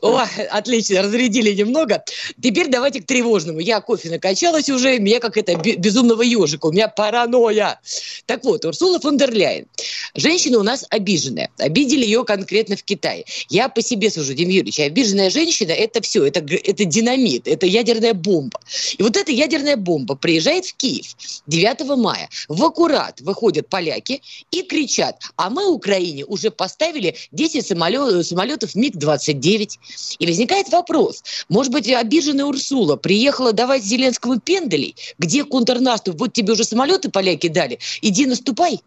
[0.01, 2.03] О, отлично, разрядили немного.
[2.43, 3.61] Теперь давайте к тревожному.
[3.61, 7.81] Я кофе накачалась уже, меня как это безумного ежика, у меня паранойя.
[8.27, 9.67] Так вот, Урсула фон дер Ляйен.
[10.15, 11.51] Женщина у нас обиженная.
[11.59, 13.25] Обидели ее конкретно в Китае.
[13.51, 18.15] Я по себе сужу, Дим Юрьевич, обиженная женщина– это все, это, это динамит, это ядерная
[18.15, 18.61] бомба.
[18.97, 21.15] И вот эта ядерная бомба приезжает в Киев
[21.47, 28.27] 9 мая в аккурат выходят поляки и кричат, а мы Украине уже поставили 10 самолет,
[28.27, 29.71] самолетов МиГ-29.
[30.19, 34.95] И возникает вопрос, может быть, обиженная Урсула приехала давать Зеленскому пенделей?
[35.19, 36.19] Где контрнаступ?
[36.19, 38.81] Вот тебе уже самолеты поляки дали, иди наступай.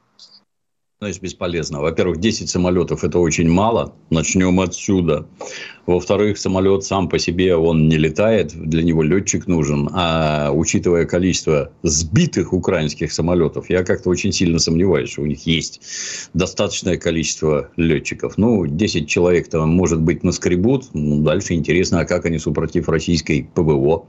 [0.99, 1.79] Значит, бесполезно.
[1.79, 3.93] Во-первых, 10 самолетов– это очень мало.
[4.09, 5.27] Начнем отсюда.
[5.85, 8.51] Во-вторых, самолет сам по себе, он не летает.
[8.55, 9.89] Для него летчик нужен.
[9.93, 15.81] А учитывая количество сбитых украинских самолетов, я как-то очень сильно сомневаюсь, что у них есть
[16.33, 18.39] достаточное количество летчиков.
[18.39, 20.85] Ну, 10 человек там, может быть, наскребут.
[20.93, 24.07] Ну, дальше интересно, а как они супротив российской ПВО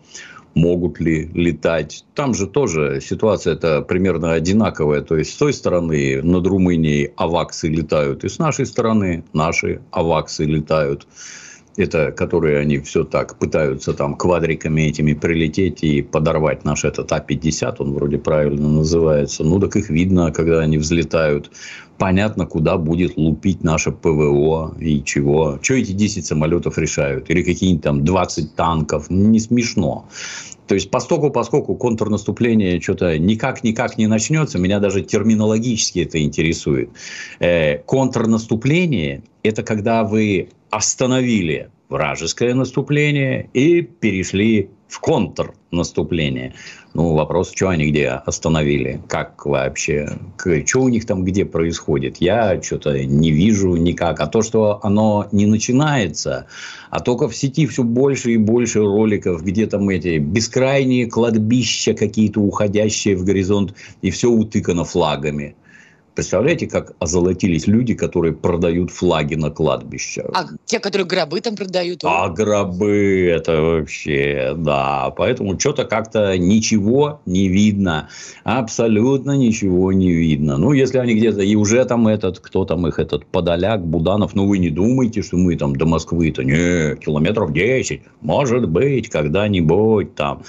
[0.55, 2.05] могут ли летать.
[2.15, 5.03] Там же тоже ситуация это примерно одинаковая.
[5.03, 10.45] То есть, с той стороны над Румынией аваксы летают, и с нашей стороны наши аваксы
[10.45, 11.07] летают.
[11.79, 17.77] Это которые они все так пытаются там квадриками этими прилететь и подорвать наш этот А-50,
[17.79, 19.45] он вроде правильно называется.
[19.45, 21.51] Ну, так их видно, когда они взлетают
[21.99, 25.59] понятно, куда будет лупить наше ПВО и чего.
[25.63, 27.31] Что эти 10 самолетов решают?
[27.31, 29.11] Или какие-нибудь там 20 танков?
[29.11, 30.09] Не смешно.
[30.69, 36.91] То есть, поскольку, поскольку контрнаступление что-то никак-никак не начнется, меня даже терминологически это интересует.
[37.41, 46.55] Э, контрнаступление– это когда вы остановили вражеское наступление и перешли в контрнаступление.
[46.95, 50.19] Ну, вопрос, что они где остановили, как вообще,
[50.67, 52.17] что у них там где происходит.
[52.21, 54.21] Я что-то не вижу никак.
[54.21, 56.47] А то, что оно не начинается,
[56.91, 62.41] а только в сети все больше и больше роликов, где там эти бескрайние кладбища какие-то
[62.41, 65.55] уходящие в горизонт, и все утыкано флагами.
[66.19, 70.25] Представляете, как озолотились люди, которые продают флаги на кладбище?
[70.35, 72.01] А те, которые гробы там продают?
[72.03, 75.15] А гробы, это вообще, да.
[75.17, 78.09] Поэтому что-то как-то ничего не видно.
[78.43, 80.57] Абсолютно ничего не видно.
[80.57, 84.49] Ну, если они где-то, и уже там этот, кто там их, этот Подоляк, Буданов, ну,
[84.49, 90.43] вы не думайте, что мы там до Москвы-то, не, километров 10, может быть, когда-нибудь там.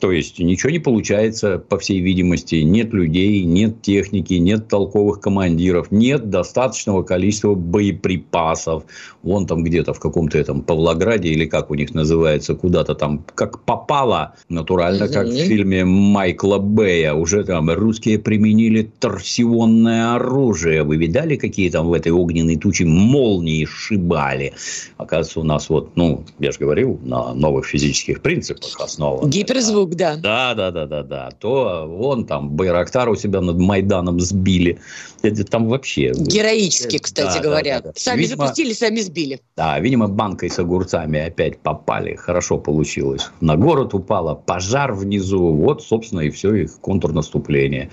[0.00, 2.56] То есть ничего не получается, по всей видимости.
[2.56, 8.84] Нет людей, нет техники, нет толковых командиров, нет достаточного количества боеприпасов.
[9.22, 13.62] Вон там где-то в каком-то этом Павлограде или как у них называется, куда-то там как
[13.62, 17.14] попало, натурально, как в фильме Майкла Бэя.
[17.14, 20.82] Уже там русские применили торсионное оружие.
[20.82, 24.52] Вы видали, какие там в этой огненной туче молнии шибали?
[24.96, 29.28] Оказывается, у нас вот, ну, я же говорил, на новых физических принципах основано.
[29.28, 30.16] Гиперзвук да.
[30.16, 31.30] Да, да, да, да, да.
[31.38, 34.78] То вон там Байрактар у себя над Майданом сбили.
[35.22, 36.12] Это там вообще...
[36.14, 37.76] Героически, кстати да, говоря.
[37.76, 38.00] Да, да, да.
[38.00, 39.40] Сами видимо, запустили, сами сбили.
[39.56, 42.14] Да, видимо, банкой с огурцами опять попали.
[42.14, 43.30] Хорошо получилось.
[43.40, 45.52] На город упало, пожар внизу.
[45.52, 47.90] Вот, собственно, и все их контрнаступление.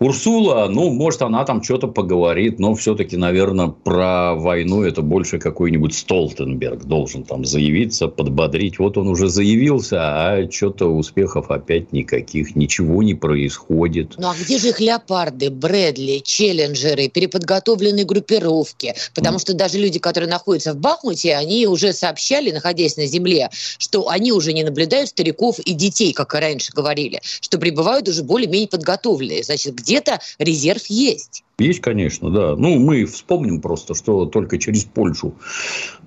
[0.00, 5.92] Урсула, ну, может, она там что-то поговорит, но все-таки, наверное, про войну это больше какой-нибудь
[5.92, 8.78] Столтенберг должен там заявиться, подбодрить.
[8.78, 14.14] Вот он уже заявился, а что-то успехов опять никаких, ничего не происходит.
[14.18, 18.94] Ну, а где же их леопарды, Брэдли, челленджеры, переподготовленные группировки?
[19.14, 19.40] Потому mm.
[19.40, 24.30] что даже люди, которые находятся в Бахмуте, они уже сообщали, находясь на земле, что они
[24.30, 29.42] уже не наблюдают стариков и детей, как и раньше говорили, что прибывают уже более-менее подготовленные.
[29.42, 31.44] Значит, где-то резерв есть.
[31.58, 32.56] Есть, конечно, да.
[32.56, 35.34] Ну, мы вспомним просто, что только через Польшу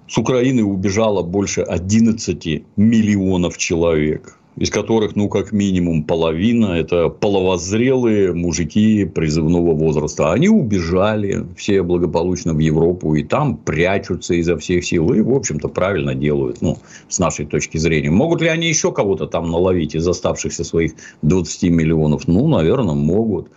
[0.08, 4.38] с Украины убежало больше 11 миллионов человек.
[4.58, 10.32] Из которых, ну, как минимум половина– это половозрелые мужики призывного возраста.
[10.32, 15.70] Они убежали все благополучно в Европу, и там прячутся изо всех сил, и, в общем-то,
[15.70, 18.12] правильно делают, ну, с нашей точки зрения.
[18.12, 22.28] Могут ли они еще кого-то там наловить из оставшихся своих 20 миллионов?
[22.28, 23.48] Ну, наверное, могут.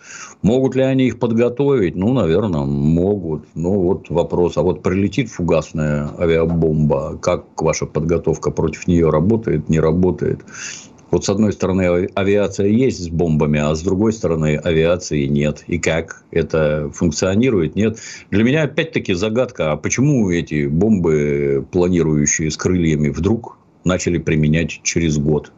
[0.41, 1.95] Могут ли они их подготовить?
[1.95, 3.45] Ну, наверное, могут.
[3.55, 4.57] Ну, вот вопрос.
[4.57, 10.41] А вот прилетит фугасная авиабомба, как ваша подготовка против нее работает, не работает?
[11.11, 15.63] Вот с одной стороны авиация есть с бомбами, а с другой стороны авиации нет.
[15.67, 17.99] И как это функционирует, нет.
[18.31, 25.17] Для меня опять-таки загадка, а почему эти бомбы, планирующие с крыльями, вдруг начали применять через
[25.17, 25.51] год?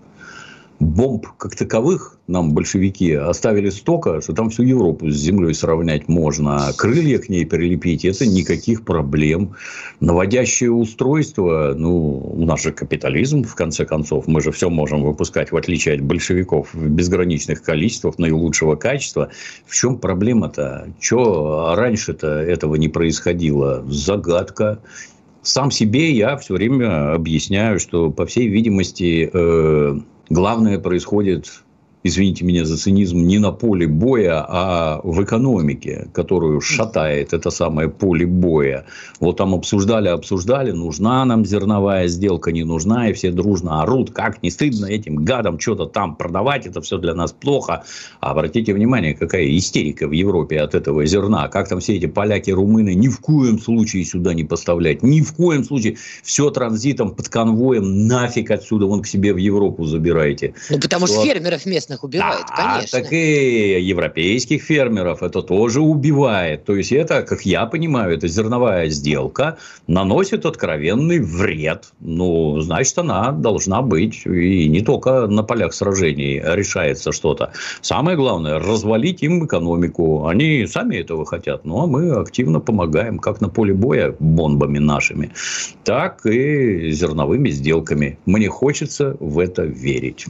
[0.80, 6.68] Бомб как таковых нам большевики оставили столько, что там всю Европу с землей сравнять можно.
[6.68, 9.56] А крылья к ней прилепить– это никаких проблем.
[10.02, 14.28] Наводящее устройство, ну, у нас же капитализм, в конце концов.
[14.28, 19.30] Мы же все можем выпускать, в отличие от большевиков, в безграничных количествах, наилучшего качества.
[19.66, 20.90] В чем проблема-то?
[21.00, 23.86] Че раньше-то этого не происходило?
[23.88, 24.80] Загадка
[25.44, 31.64] сам себе я все время объясняю, что, по всей видимости, э, главное происходит
[32.08, 37.90] извините меня за цинизм, не на поле боя, а в экономике, которую шатает это самое
[37.90, 38.86] поле боя.
[39.20, 44.42] Вот там обсуждали, обсуждали, нужна нам зерновая сделка, не нужна, и все дружно орут, как
[44.44, 47.84] не стыдно этим гадам что-то там продавать, это все для нас плохо.
[48.20, 52.52] А обратите внимание, какая истерика в Европе от этого зерна, как там все эти поляки,
[52.52, 57.30] румыны ни в коем случае сюда не поставлять, ни в коем случае все транзитом под
[57.30, 60.54] конвоем нафиг отсюда вон к себе в Европу забирайте.
[60.70, 63.00] Ну, потому что фермеров местных местных убивает, да, конечно.
[63.00, 66.66] так и европейских фермеров это тоже убивает.
[66.66, 69.58] То есть, это, как я понимаю, это зерновая сделка
[69.88, 71.92] наносит откровенный вред.
[72.00, 77.52] Ну, значит, она должна быть и не только на полях сражений решается что-то.
[77.82, 80.28] Самое главное, развалить им экономику.
[80.28, 85.32] Они сами этого хотят, ну, а мы активно помогаем, как на поле боя бомбами нашими,
[85.84, 88.18] так и зерновыми сделками.
[88.26, 90.26] Мне хочется в это верить.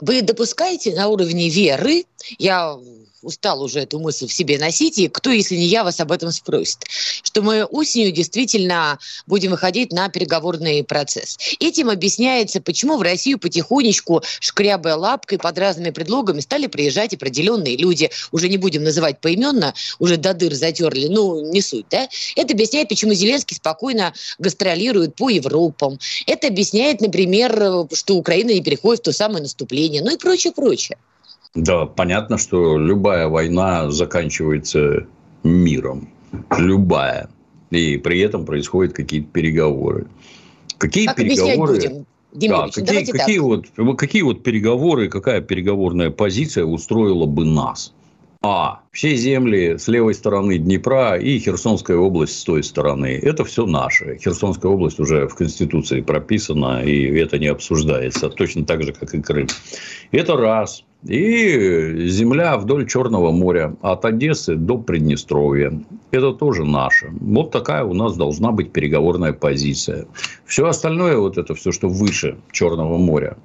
[0.00, 2.04] Вы допускаете на уровне веры,
[2.38, 2.76] я
[3.24, 6.30] устал уже эту мысль в себе носить, и кто, если не я, вас об этом
[6.30, 6.78] спросит,
[7.22, 11.38] что мы осенью действительно будем выходить на переговорный процесс.
[11.60, 18.10] Этим объясняется, почему в Россию потихонечку, шкрябая лапкой под разными предлогами, стали приезжать определенные люди,
[18.32, 22.08] уже не будем называть поименно, уже до дыр затерли, ну, не суть, да?
[22.36, 25.98] Это объясняет, почему Зеленский спокойно гастролирует по Европам.
[26.26, 30.98] Это объясняет, например, что Украина не переходит в то самое наступление, ну и прочее, прочее.
[31.54, 35.06] Да, понятно, что любая война заканчивается
[35.42, 36.08] миром.
[36.56, 37.28] Любая.
[37.70, 40.06] И при этом происходят какие-то переговоры.
[40.78, 41.74] Какие как переговоры?
[41.74, 42.06] Будем?
[42.32, 47.94] да, какие, какие, вот, какие вот переговоры, какая переговорная позиция устроила бы нас?
[48.42, 48.82] А.
[48.92, 53.18] Все земли с левой стороны Днепра и Херсонская область с той стороны.
[53.22, 54.18] Это все наше.
[54.22, 58.28] Херсонская область уже в Конституции прописана, и это не обсуждается.
[58.28, 59.46] Точно так же, как и Крым.
[60.10, 60.84] Это раз.
[61.06, 65.78] И земля вдоль Черного моря, от Одессы до Приднестровья.
[66.10, 67.10] Это тоже наше.
[67.20, 70.06] Вот такая у нас должна быть переговорная позиция.
[70.46, 73.36] Все остальное, вот это все, что выше Черного моря,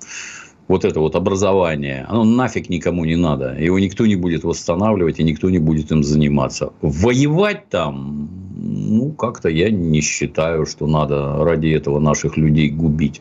[0.69, 3.57] вот это вот образование, оно нафиг никому не надо.
[3.59, 6.71] Его никто не будет восстанавливать, и никто не будет им заниматься.
[6.81, 13.19] Воевать там, ну, как-то я не считаю, что надо ради этого наших людей губить.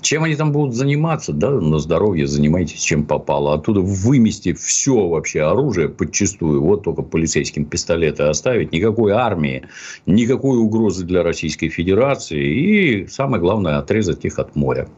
[0.00, 3.52] Чем они там будут заниматься, да, на здоровье занимайтесь чем попало.
[3.52, 9.64] Оттуда вымести все вообще оружие подчистую, вот только полицейским пистолеты оставить, никакой армии,
[10.06, 14.88] никакой угрозы для Российской Федерации и, самое главное, отрезать их от моря.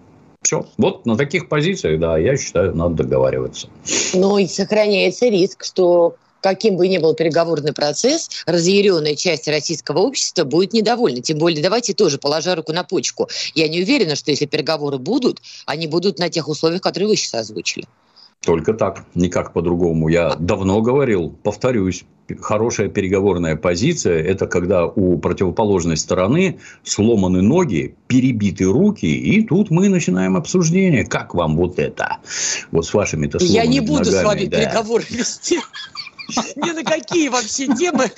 [0.43, 0.67] Все.
[0.79, 3.69] Вот на таких позициях, да, я считаю, надо договариваться.
[4.15, 10.45] Ну и сохраняется риск, что каким бы ни был переговорный процесс, разъяренная часть российского общества
[10.45, 11.21] будет недовольна.
[11.21, 15.41] Тем более, давайте тоже, положа руку на почку, я не уверена, что если переговоры будут,
[15.67, 17.87] они будут на тех условиях, которые вы сейчас озвучили.
[18.45, 20.09] Только так, никак по-другому.
[20.09, 22.05] Я давно говорил, повторюсь,
[22.41, 29.89] хорошая переговорная позиция– это когда у противоположной стороны сломаны ноги, перебиты руки, и тут мы
[29.89, 31.05] начинаем обсуждение.
[31.05, 32.19] Как вам вот это?
[32.71, 34.59] Вот с вашими-то Я не буду ногами, с вами да.
[34.59, 35.59] переговоры вести.
[36.57, 38.11] Ни на какие вообще темы.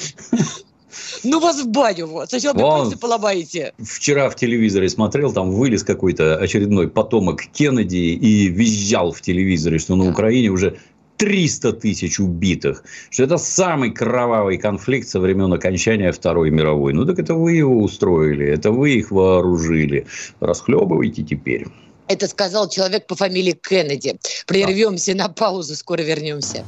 [1.25, 2.07] Ну, вас в баню.
[2.07, 2.29] Вот.
[2.29, 3.73] Сначала Вон, поломаете.
[3.79, 9.97] Вчера в телевизоре смотрел, там вылез какой-то очередной потомок Кеннеди и визжал в телевизоре, что
[9.97, 10.79] на Украине уже
[11.21, 16.95] 300 тысяч убитых, что это самый кровавый конфликт со времен окончания Второй мировой.
[16.95, 20.07] Ну, так это вы его устроили, это вы их вооружили.
[20.41, 21.67] Расхлебывайте теперь.
[22.09, 24.19] Это сказал человек по фамилии Кеннеди.
[24.47, 26.65] Прервемся на паузу, скоро вернемся.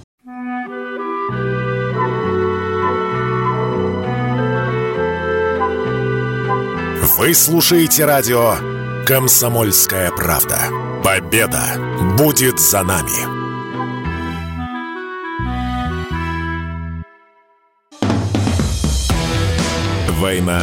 [7.19, 8.55] Вы слушаете радио
[9.05, 10.59] «Комсомольская правда».
[11.05, 11.63] Победа
[12.17, 13.11] будет за нами.
[20.19, 20.63] «Война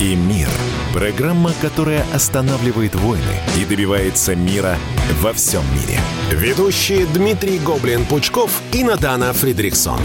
[0.00, 0.48] и мир»–
[0.94, 3.22] программа, которая останавливает войны
[3.58, 4.78] и добивается мира
[5.20, 6.00] во всем мире.
[6.30, 10.00] Ведущие Дмитрий Гоблин-Пучков и Надана Фридриксон.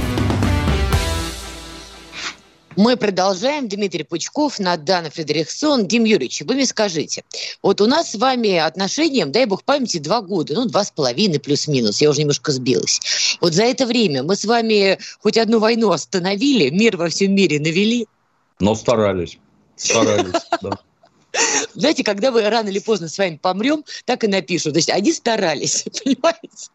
[2.76, 3.70] Мы продолжаем.
[3.70, 5.88] Дмитрий Пучков, Надана Фредериксон.
[5.88, 7.24] Дим Юрьевич, вы мне скажите,
[7.62, 11.40] вот у нас с вами отношения, дай бог памяти, два года, ну, два с половиной
[11.40, 13.00] плюс-минус, я уже немножко сбилась.
[13.40, 17.60] Вот за это время мы с вами хоть одну войну остановили, мир во всем мире
[17.60, 18.08] навели?
[18.60, 19.38] Но старались.
[19.78, 20.78] Старались, да.
[21.74, 24.74] Знаете, когда вы рано или поздно с вами помрем, так и напишут.
[24.74, 26.70] То есть они старались, понимаете?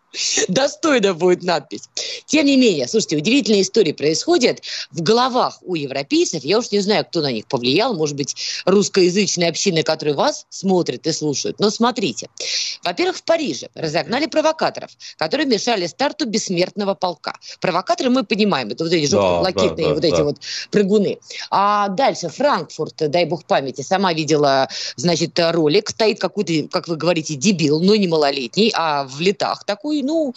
[0.49, 1.89] Достойно будет надпись.
[2.27, 6.45] Тем не менее, слушайте, удивительные истории происходят в головах у европейцев.
[6.45, 7.95] Я уж не знаю, кто на них повлиял.
[7.95, 8.35] Может быть,
[8.65, 11.61] русскоязычные общины, которые вас смотрят и слушают.
[11.61, 12.29] Но смотрите.
[12.83, 17.35] Во-первых, в Париже разогнали провокаторов, которые мешали старту бессмертного полка.
[17.61, 20.25] Провокаторы мы понимаем, это вот эти желто-блакитные да, да, вот да, эти да.
[20.25, 20.37] вот
[20.71, 21.19] прыгуны.
[21.51, 25.91] А дальше Франкфурт, дай бог памяти, сама видела, значит, ролик.
[25.91, 30.35] Стоит какой-то, как вы говорите, дебил, но не малолетний, а в летах такой ну,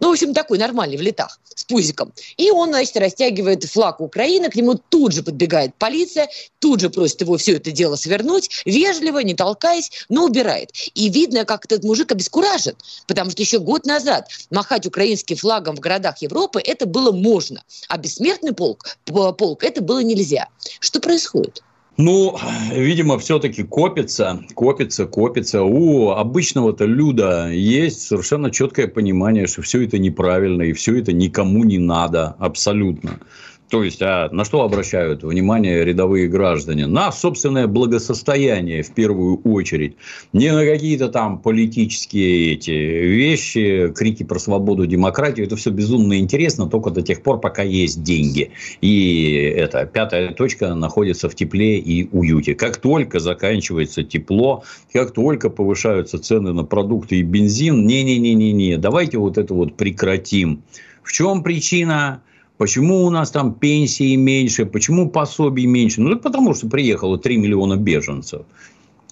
[0.00, 2.12] ну, в общем, такой нормальный, в летах, с пузиком.
[2.36, 7.20] И он, значит, растягивает флаг Украины, к нему тут же подбегает полиция, тут же просит
[7.20, 10.70] его все это дело свернуть, вежливо, не толкаясь, но убирает.
[10.94, 15.80] И видно, как этот мужик обескуражен, потому что еще год назад махать украинским флагом в
[15.80, 20.48] городах Европы это было можно, а бессмертный полк, полк это было нельзя.
[20.80, 21.62] Что происходит?
[21.98, 22.38] Ну,
[22.72, 25.62] видимо, все-таки копится, копится, копится.
[25.62, 31.64] У обычного-то люда есть совершенно четкое понимание, что все это неправильно и все это никому
[31.64, 33.18] не надо абсолютно.
[33.72, 36.86] То есть, а на что обращают внимание рядовые граждане?
[36.86, 39.96] На собственное благосостояние в первую очередь.
[40.34, 45.46] Не на какие-то там политические эти вещи, крики про свободу, демократию.
[45.46, 48.50] Это все безумно интересно только до тех пор, пока есть деньги.
[48.82, 52.54] И эта пятая точка находится в тепле и уюте.
[52.54, 59.38] Как только заканчивается тепло, как только повышаются цены на продукты и бензин, не-не-не-не-не, давайте вот
[59.38, 60.62] это вот прекратим.
[61.02, 62.20] В чем причина?
[62.62, 64.66] Почему у нас там пенсии меньше?
[64.66, 66.00] Почему пособий меньше?
[66.00, 68.42] Ну, потому что приехало 3 миллиона беженцев.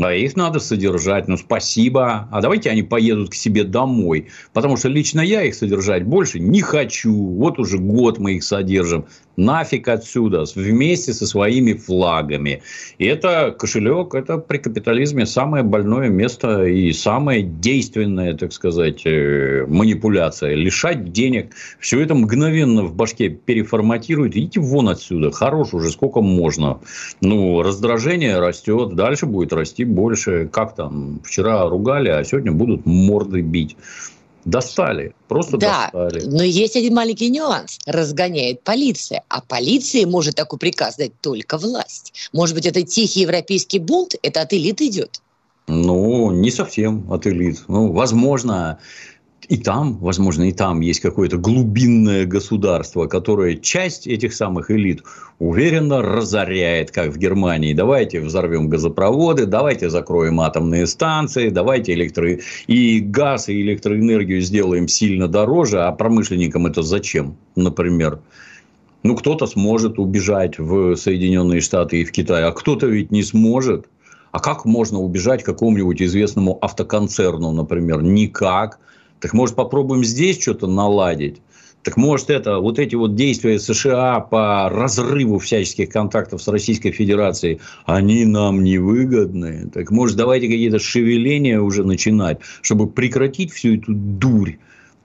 [0.02, 1.28] А их надо содержать.
[1.28, 2.28] Ну, спасибо.
[2.30, 4.28] А давайте они поедут к себе домой.
[4.52, 7.14] Потому что лично я их содержать больше не хочу.
[7.14, 9.06] Вот уже год мы их содержим
[9.40, 12.62] нафиг отсюда вместе со своими флагами.
[12.98, 19.64] И это кошелек, это при капитализме самое больное место и самая действенная, так сказать, э,
[19.66, 20.54] манипуляция.
[20.54, 21.52] Лишать денег.
[21.78, 24.36] Все это мгновенно в башке переформатирует.
[24.36, 25.30] Идите вон отсюда.
[25.30, 26.80] Хорош уже, сколько можно.
[27.20, 30.48] Ну, раздражение растет, дальше будет расти больше.
[30.52, 33.76] Как там, вчера ругали, а сегодня будут морды бить.
[34.46, 36.24] Достали, просто да, достали.
[36.24, 37.78] но есть один маленький нюанс.
[37.84, 42.30] Разгоняет полиция, а полиции может такой приказ дать только власть.
[42.32, 45.20] Может быть, это тихий европейский бунт, это от элит идет?
[45.66, 47.64] Ну, не совсем от элит.
[47.68, 48.78] Ну, возможно,
[49.48, 55.02] и там, возможно, и там есть какое-то глубинное государство, которое часть этих самых элит
[55.38, 57.72] уверенно разоряет, как в Германии.
[57.72, 62.38] Давайте взорвем газопроводы, давайте закроем атомные станции, давайте электро...
[62.66, 68.20] и газ, и электроэнергию сделаем сильно дороже, а промышленникам это зачем, например?
[69.02, 73.86] Ну, кто-то сможет убежать в Соединенные Штаты и в Китай, а кто-то ведь не сможет.
[74.30, 78.02] А как можно убежать какому-нибудь известному автоконцерну, например?
[78.02, 78.78] Никак.
[79.20, 81.40] Так может попробуем здесь что-то наладить?
[81.82, 87.60] Так может это вот эти вот действия США по разрыву всяческих контактов с Российской Федерацией,
[87.86, 89.70] они нам не выгодны.
[89.72, 94.56] Так может давайте какие-то шевеления уже начинать, чтобы прекратить всю эту дурь.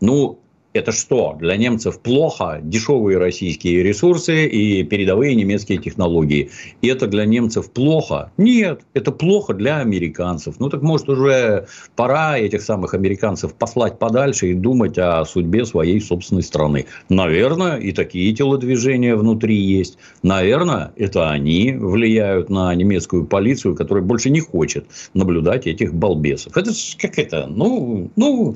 [0.02, 0.40] Ну,
[0.76, 1.36] это что?
[1.40, 6.50] Для немцев плохо дешевые российские ресурсы и передовые немецкие технологии.
[6.82, 8.32] И это для немцев плохо?
[8.38, 10.56] Нет, это плохо для американцев.
[10.60, 16.02] Ну так может уже пора этих самых американцев послать подальше и думать о судьбе своей
[16.02, 16.86] собственной страны.
[17.10, 19.98] Наверное, и такие телодвижения внутри есть.
[20.24, 26.58] Наверное, это они влияют на немецкую полицию, которая больше не хочет наблюдать этих балбесов.
[26.58, 27.48] Это как это?
[27.48, 28.56] Ну, ну,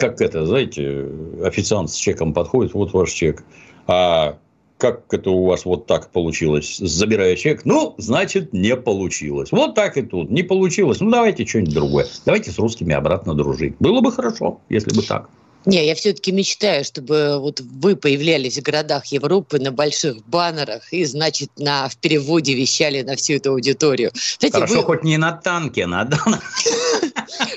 [0.00, 1.06] как это, знаете,
[1.44, 3.44] официант с чеком подходит, вот ваш чек.
[3.86, 4.38] А
[4.78, 7.66] как это у вас вот так получилось, забирая чек?
[7.66, 9.52] Ну, значит, не получилось.
[9.52, 10.30] Вот так и тут.
[10.30, 11.00] Не получилось.
[11.00, 12.06] Ну, давайте что-нибудь другое.
[12.24, 13.74] Давайте с русскими обратно дружить.
[13.78, 15.28] Было бы хорошо, если бы так.
[15.66, 21.04] Не, я все-таки мечтаю, чтобы вот вы появлялись в городах Европы на больших баннерах и,
[21.04, 24.10] значит, на, в переводе вещали на всю эту аудиторию.
[24.38, 24.82] Знаете, Хорошо, вы...
[24.84, 26.18] хоть не на танке, надо.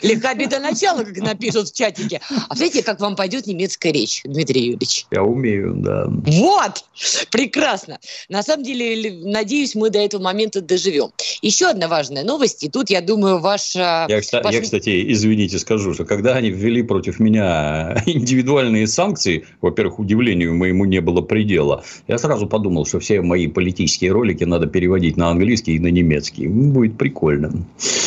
[0.03, 2.19] Легка беда начала, как напишут в чатике.
[2.49, 5.05] А знаете, как вам пойдет немецкая речь, Дмитрий Юрьевич?
[5.11, 6.07] Я умею, да.
[6.07, 6.83] Вот!
[7.31, 7.99] Прекрасно.
[8.27, 11.11] На самом деле, надеюсь, мы до этого момента доживем.
[11.41, 14.05] Еще одна важная новость, и тут, я думаю, ваша...
[14.09, 14.53] Я, ваш...
[14.53, 20.83] я кстати, извините, скажу, что когда они ввели против меня индивидуальные санкции, во-первых, удивлению моему
[20.85, 25.75] не было предела, я сразу подумал, что все мои политические ролики надо переводить на английский
[25.75, 26.47] и на немецкий.
[26.47, 27.65] Будет прикольно.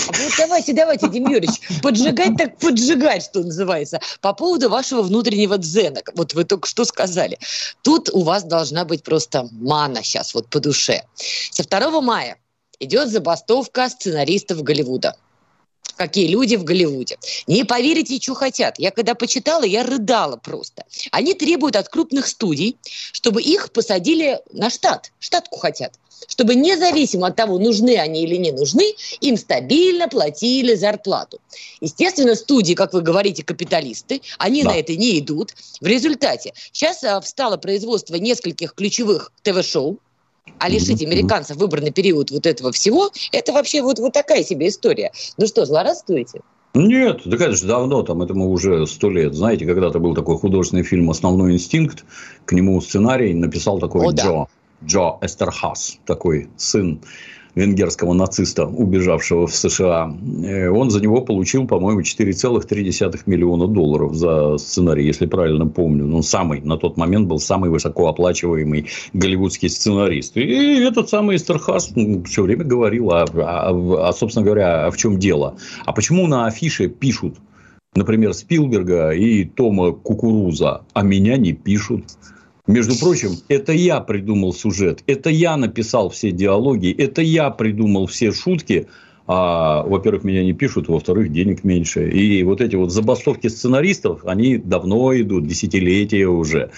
[0.09, 0.26] Вот
[0.57, 4.01] давайте, давайте, Дим Юрьевич, поджигать так поджигать, что называется.
[4.23, 7.39] По поводу вашего внутреннего дзена, вот вы только что сказали.
[7.83, 11.03] Тут у вас должна быть просто мана сейчас вот по душе.
[11.51, 12.39] Со 2 мая
[12.81, 15.17] идет забастовка сценаристов Голливуда
[15.97, 17.17] какие люди в Голливуде.
[17.47, 18.79] Не поверите, что хотят.
[18.79, 20.85] Я когда почитала, я рыдала просто.
[21.11, 22.77] Они требуют от крупных студий,
[23.13, 25.11] чтобы их посадили на штат.
[25.21, 25.95] Штатку хотят
[26.29, 31.39] чтобы независимо от того, нужны они или не нужны, им стабильно платили зарплату.
[31.81, 34.71] Естественно, студии, как вы говорите, капиталисты, они да.
[34.71, 35.55] на это не идут.
[35.81, 39.99] В результате сейчас а, встало производство нескольких ключевых ТВ-шоу,
[40.59, 45.11] а лишить американцев выбранный период вот этого всего, это вообще вот, вот такая себе история.
[45.37, 46.41] Ну что, злорадствуете?
[46.75, 49.35] Нет, да, конечно, давно, там, этому уже сто лет.
[49.35, 52.05] Знаете, когда-то был такой художественный фильм «Основной инстинкт»,
[52.45, 54.23] к нему сценарий написал такой О, Джо.
[54.23, 54.47] Да.
[54.87, 57.01] Джо Эстерхас, такой сын
[57.57, 60.15] венгерского нациста, убежавшего в США.
[60.45, 66.15] Э, он за него получил, по-моему, 4,3 миллиона долларов за сценарий, если правильно помню.
[66.15, 70.37] Он самый, на тот момент был самый высокооплачиваемый голливудский сценарист.
[70.37, 71.93] И этот самый Эстерхас
[72.27, 75.57] все время говорил, а, а, собственно говоря, в чем дело.
[75.87, 77.37] А почему на афише пишут,
[77.95, 82.05] например, Спилберга и Тома Кукуруза, а меня не пишут?
[82.67, 88.33] Между прочим, это я придумал сюжет, это я написал все диалоги, это я придумал все
[88.33, 88.89] шутки.
[89.29, 92.09] А, во-первых, меня не пишут, во-вторых, денег меньше.
[92.11, 96.71] И вот эти вот забастовки сценаристов, они давно идут, десятилетия уже.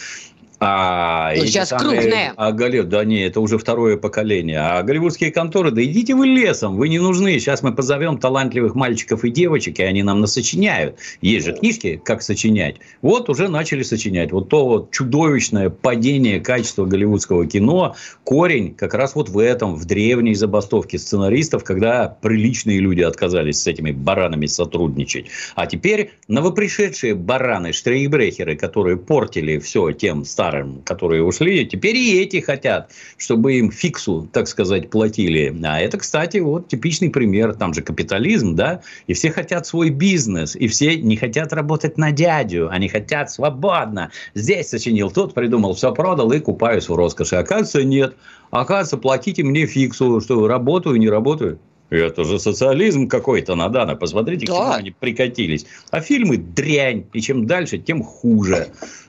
[0.60, 2.32] А ну, сейчас самые, крупные.
[2.36, 4.58] А Голливуд, да не, это уже второе поколение.
[4.58, 7.38] А голливудские конторы, да идите вы лесом, вы не нужны.
[7.38, 10.96] Сейчас мы позовем талантливых мальчиков и девочек, и они нам насочиняют.
[11.20, 12.76] Есть же книжки, как сочинять.
[13.02, 14.32] Вот уже начали сочинять.
[14.32, 17.94] Вот то вот чудовищное падение качества голливудского кино,
[18.24, 23.66] корень как раз вот в этом, в древней забастовке сценаристов, когда приличные люди отказались с
[23.68, 25.26] этими баранами сотрудничать.
[25.54, 32.22] А теперь новопришедшие бараны, штрейхбрехеры, которые портили все тем старым старым, которые ушли, теперь и
[32.22, 35.54] эти хотят, чтобы им фиксу, так сказать, платили.
[35.64, 40.56] А это, кстати, вот типичный пример, там же капитализм, да, и все хотят свой бизнес,
[40.56, 44.10] и все не хотят работать на дядю, они хотят свободно.
[44.34, 47.36] Здесь сочинил, тот придумал, все продал и купаюсь в роскоши.
[47.36, 48.16] Оказывается, нет.
[48.50, 51.58] Оказывается, платите мне фиксу, что работаю, не работаю.
[51.90, 53.96] Это же социализм какой-то, Надана.
[53.96, 54.52] Посмотрите, да.
[54.52, 55.66] к чему они прикатились.
[55.90, 57.06] А фильмы дрянь.
[57.14, 58.68] И чем дальше, тем хуже.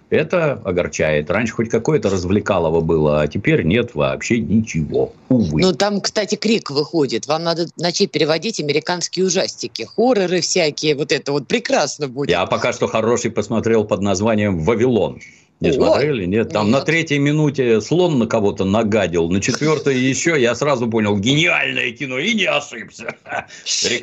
[0.10, 1.30] Это огорчает.
[1.30, 5.14] Раньше хоть какое-то развлекалово было, а теперь нет вообще ничего.
[5.30, 5.62] Увы.
[5.62, 7.28] Ну, там, кстати, крик выходит.
[7.28, 9.88] Вам надо начать переводить американские ужастики.
[9.95, 10.95] Хорроры всякие.
[10.95, 12.32] Вот это вот прекрасно будет.
[12.32, 15.20] Я пока что хороший посмотрел под названием «Вавилон».
[15.60, 16.26] Не смотрели?
[16.26, 16.49] Нет.
[16.53, 20.39] Там на третьей минуте слон на кого-то нагадил, на четвертой еще.
[20.39, 23.16] Я сразу понял, гениальное кино, и не ошибся.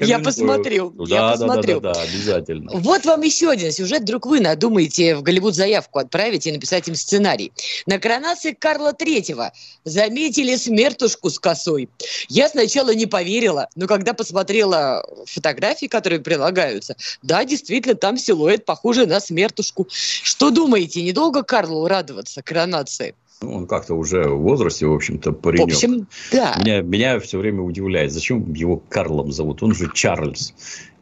[0.00, 0.90] Я посмотрю.
[0.90, 1.80] Да, я посмотрю.
[1.80, 2.70] Да, да, да, обязательно.
[2.74, 4.02] Вот вам еще один сюжет.
[4.02, 7.52] Вдруг вы надумаете в Голливуд заявку отправить и написать им сценарий.
[7.86, 9.52] На коронации Карла Третьего
[9.84, 11.88] заметили смертушку с косой.
[12.28, 19.06] Я сначала не поверила, но когда посмотрела фотографии, которые прилагаются, да, действительно, там силуэт похожий
[19.06, 19.86] на смертушку.
[19.90, 23.14] Что думаете, недолго Карлу радоваться коронации?
[23.42, 25.68] Ну, он как-то уже в возрасте, в общем-то, паренек.
[25.68, 26.56] В общем, да.
[26.58, 29.62] Меня, меня все время удивляет, зачем его Карлом зовут?
[29.62, 30.54] Он же Чарльз.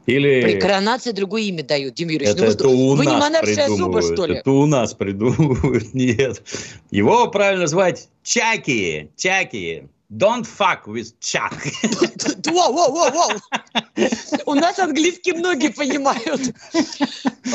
[0.06, 0.42] Или...
[0.42, 2.34] При коронации другое имя дают, Дим Юрьевич.
[2.34, 4.36] Это, ну, это у вы нас не монаршая особа, что ли?
[4.36, 5.94] Это у нас придумывают.
[5.94, 6.42] Нет.
[6.90, 9.10] Его правильно звать Чаки.
[9.16, 9.88] Чаки.
[10.12, 11.54] Don't fuck with Chuck.
[12.52, 13.40] Воу, воу, воу, воу.
[14.46, 16.54] У нас английский многие понимают.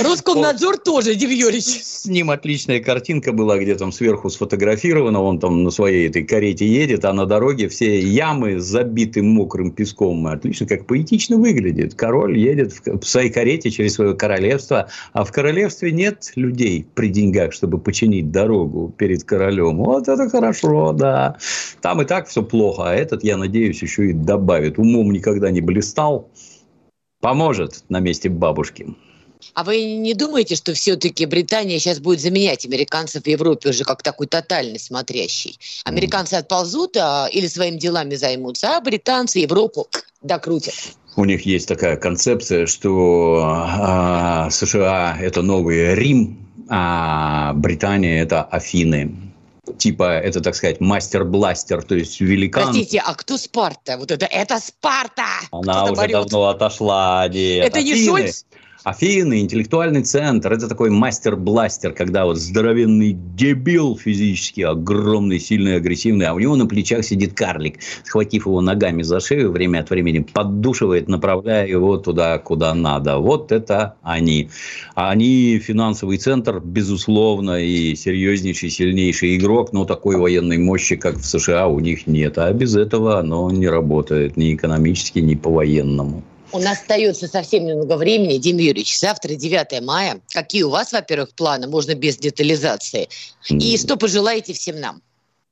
[0.01, 1.83] Роскомнадзор тоже, Юрьевич.
[1.83, 6.67] С ним отличная картинка была, где там сверху сфотографирована, он там на своей этой карете
[6.67, 10.27] едет, а на дороге все ямы забиты мокрым песком.
[10.27, 11.95] Отлично, как поэтично выглядит.
[11.95, 17.53] Король едет в своей карете через свое королевство, а в королевстве нет людей при деньгах,
[17.53, 19.77] чтобы починить дорогу перед королем.
[19.77, 21.37] Вот это хорошо, да.
[21.81, 24.79] Там и так все плохо, а этот, я надеюсь, еще и добавит.
[24.79, 26.08] Умом никогда не блистал,
[27.21, 28.95] поможет на месте бабушки.
[29.53, 34.03] А вы не думаете, что все-таки Британия сейчас будет заменять американцев в Европе уже как
[34.03, 35.57] такой тотальный смотрящий?
[35.85, 39.87] Американцы отползут а, или своими делами займутся, а британцы Европу
[40.21, 40.75] докрутят.
[41.15, 49.28] У них есть такая концепция, что а, США– это новый Рим, а Британия– это Афины
[49.77, 52.63] типа, это, так сказать, мастер-бластер, то есть великан.
[52.63, 53.97] Простите, а кто Спарта?
[53.97, 55.25] Вот это, это Спарта!
[55.51, 57.65] Она уже давно отошла, нет.
[57.65, 58.45] Это не Шольц?
[58.85, 66.33] Афины, интеллектуальный центр, это такой мастер-бластер, когда вот здоровенный дебил физически, огромный, сильный, агрессивный, а
[66.33, 71.09] у него на плечах сидит карлик, схватив его ногами за шею, время от времени поддушивает,
[71.09, 73.17] направляя его туда, куда надо.
[73.17, 74.49] Вот это они.
[74.95, 81.25] А они финансовый центр, безусловно, и серьезнейший, сильнейший игрок, но такой военной мощи, как в
[81.25, 82.37] США, у них нет.
[82.37, 86.23] А без этого оно не работает ни экономически, ни по-военному.
[86.51, 88.37] У нас остается совсем немного времени.
[88.37, 90.19] Дим Юрьевич, завтра 9 мая.
[90.33, 91.67] Какие у вас, во-первых, планы?
[91.67, 93.07] Можно без детализации.
[93.49, 95.01] И что пожелаете всем нам?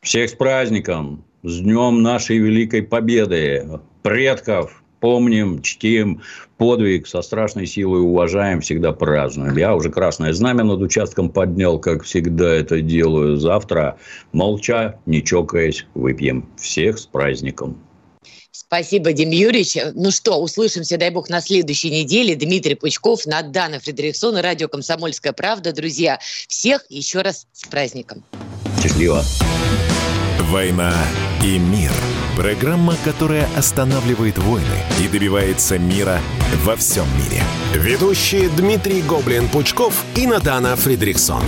[0.01, 1.23] Всех с праздником!
[1.43, 3.79] С днем нашей великой победы!
[4.01, 4.83] Предков!
[4.99, 6.23] Помним, чтим,
[6.57, 9.55] подвиг со страшной силой уважаем, всегда празднуем.
[9.55, 13.37] Я уже красное знамя над участком поднял, как всегда это делаю.
[13.37, 13.97] Завтра,
[14.31, 16.49] молча, не чокаясь, выпьем.
[16.57, 17.77] Всех с праздником!
[18.67, 19.77] Спасибо, Дим Юрьевич.
[19.95, 22.35] Ну что, услышимся, дай бог, на следующей неделе.
[22.35, 25.71] Дмитрий Пучков, Надана Фредериксон, радио «Комсомольская правда».
[25.71, 28.25] Друзья, всех еще раз с праздником.
[28.81, 29.23] Счастливо.
[30.51, 30.93] «Война
[31.43, 31.91] и мир».
[32.35, 36.19] Программа, которая останавливает войны и добивается мира
[36.63, 37.41] во всем мире.
[37.73, 41.41] Ведущие Дмитрий Гоблин-Пучков и Надана Фридрихсон.